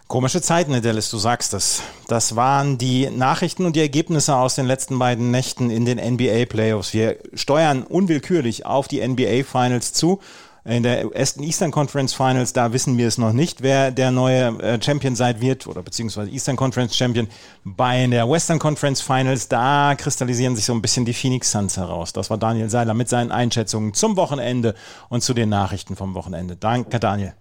Komische 0.09 0.41
Zeiten, 0.41 0.81
Dallas, 0.81 1.11
du 1.11 1.18
sagst 1.18 1.53
es. 1.53 1.83
Das 2.07 2.35
waren 2.35 2.79
die 2.79 3.11
Nachrichten 3.11 3.66
und 3.66 3.77
die 3.77 3.81
Ergebnisse 3.81 4.35
aus 4.37 4.55
den 4.55 4.64
letzten 4.64 4.99
beiden 4.99 5.31
Nächten 5.31 5.68
in 5.68 5.85
den 5.85 5.99
NBA 5.99 6.47
Playoffs. 6.47 6.94
Wir 6.94 7.18
steuern 7.35 7.83
unwillkürlich 7.83 8.64
auf 8.64 8.88
die 8.88 9.07
NBA 9.07 9.44
Finals 9.44 9.92
zu. 9.92 10.21
In 10.64 10.83
der 10.83 11.14
Eastern 11.14 11.71
Conference 11.71 12.14
Finals, 12.14 12.55
da 12.55 12.73
wissen 12.73 12.97
wir 12.97 13.07
es 13.07 13.18
noch 13.18 13.35
nicht, 13.35 13.62
wer 13.62 13.90
der 13.90 14.11
neue 14.11 14.59
äh, 14.62 14.83
Champion 14.83 15.14
sein 15.14 15.42
wird 15.42 15.66
oder 15.66 15.83
beziehungsweise 15.83 16.31
Eastern 16.31 16.57
Conference 16.57 16.97
Champion. 16.97 17.29
Bei 17.64 18.07
der 18.07 18.31
Western 18.31 18.59
Conference 18.59 19.03
Finals, 19.03 19.49
da 19.49 19.94
kristallisieren 19.94 20.57
sich 20.57 20.64
so 20.64 20.73
ein 20.73 20.81
bisschen 20.81 21.05
die 21.05 21.12
Phoenix 21.12 21.51
Suns 21.51 21.77
heraus. 21.77 22.14
Das 22.14 22.31
war 22.31 22.38
Daniel 22.38 22.71
Seiler 22.71 22.94
mit 22.94 23.11
seinen 23.11 23.31
Einschätzungen 23.31 23.92
zum 23.92 24.16
Wochenende 24.16 24.75
und 25.11 25.23
zu 25.23 25.35
den 25.35 25.51
Nachrichten 25.51 25.97
vom 25.97 26.14
Wochenende. 26.14 26.57
Danke, 26.57 26.99
Daniel. 26.99 27.35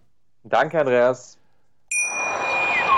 Danke, 0.44 0.82
Andreas. 0.82 1.37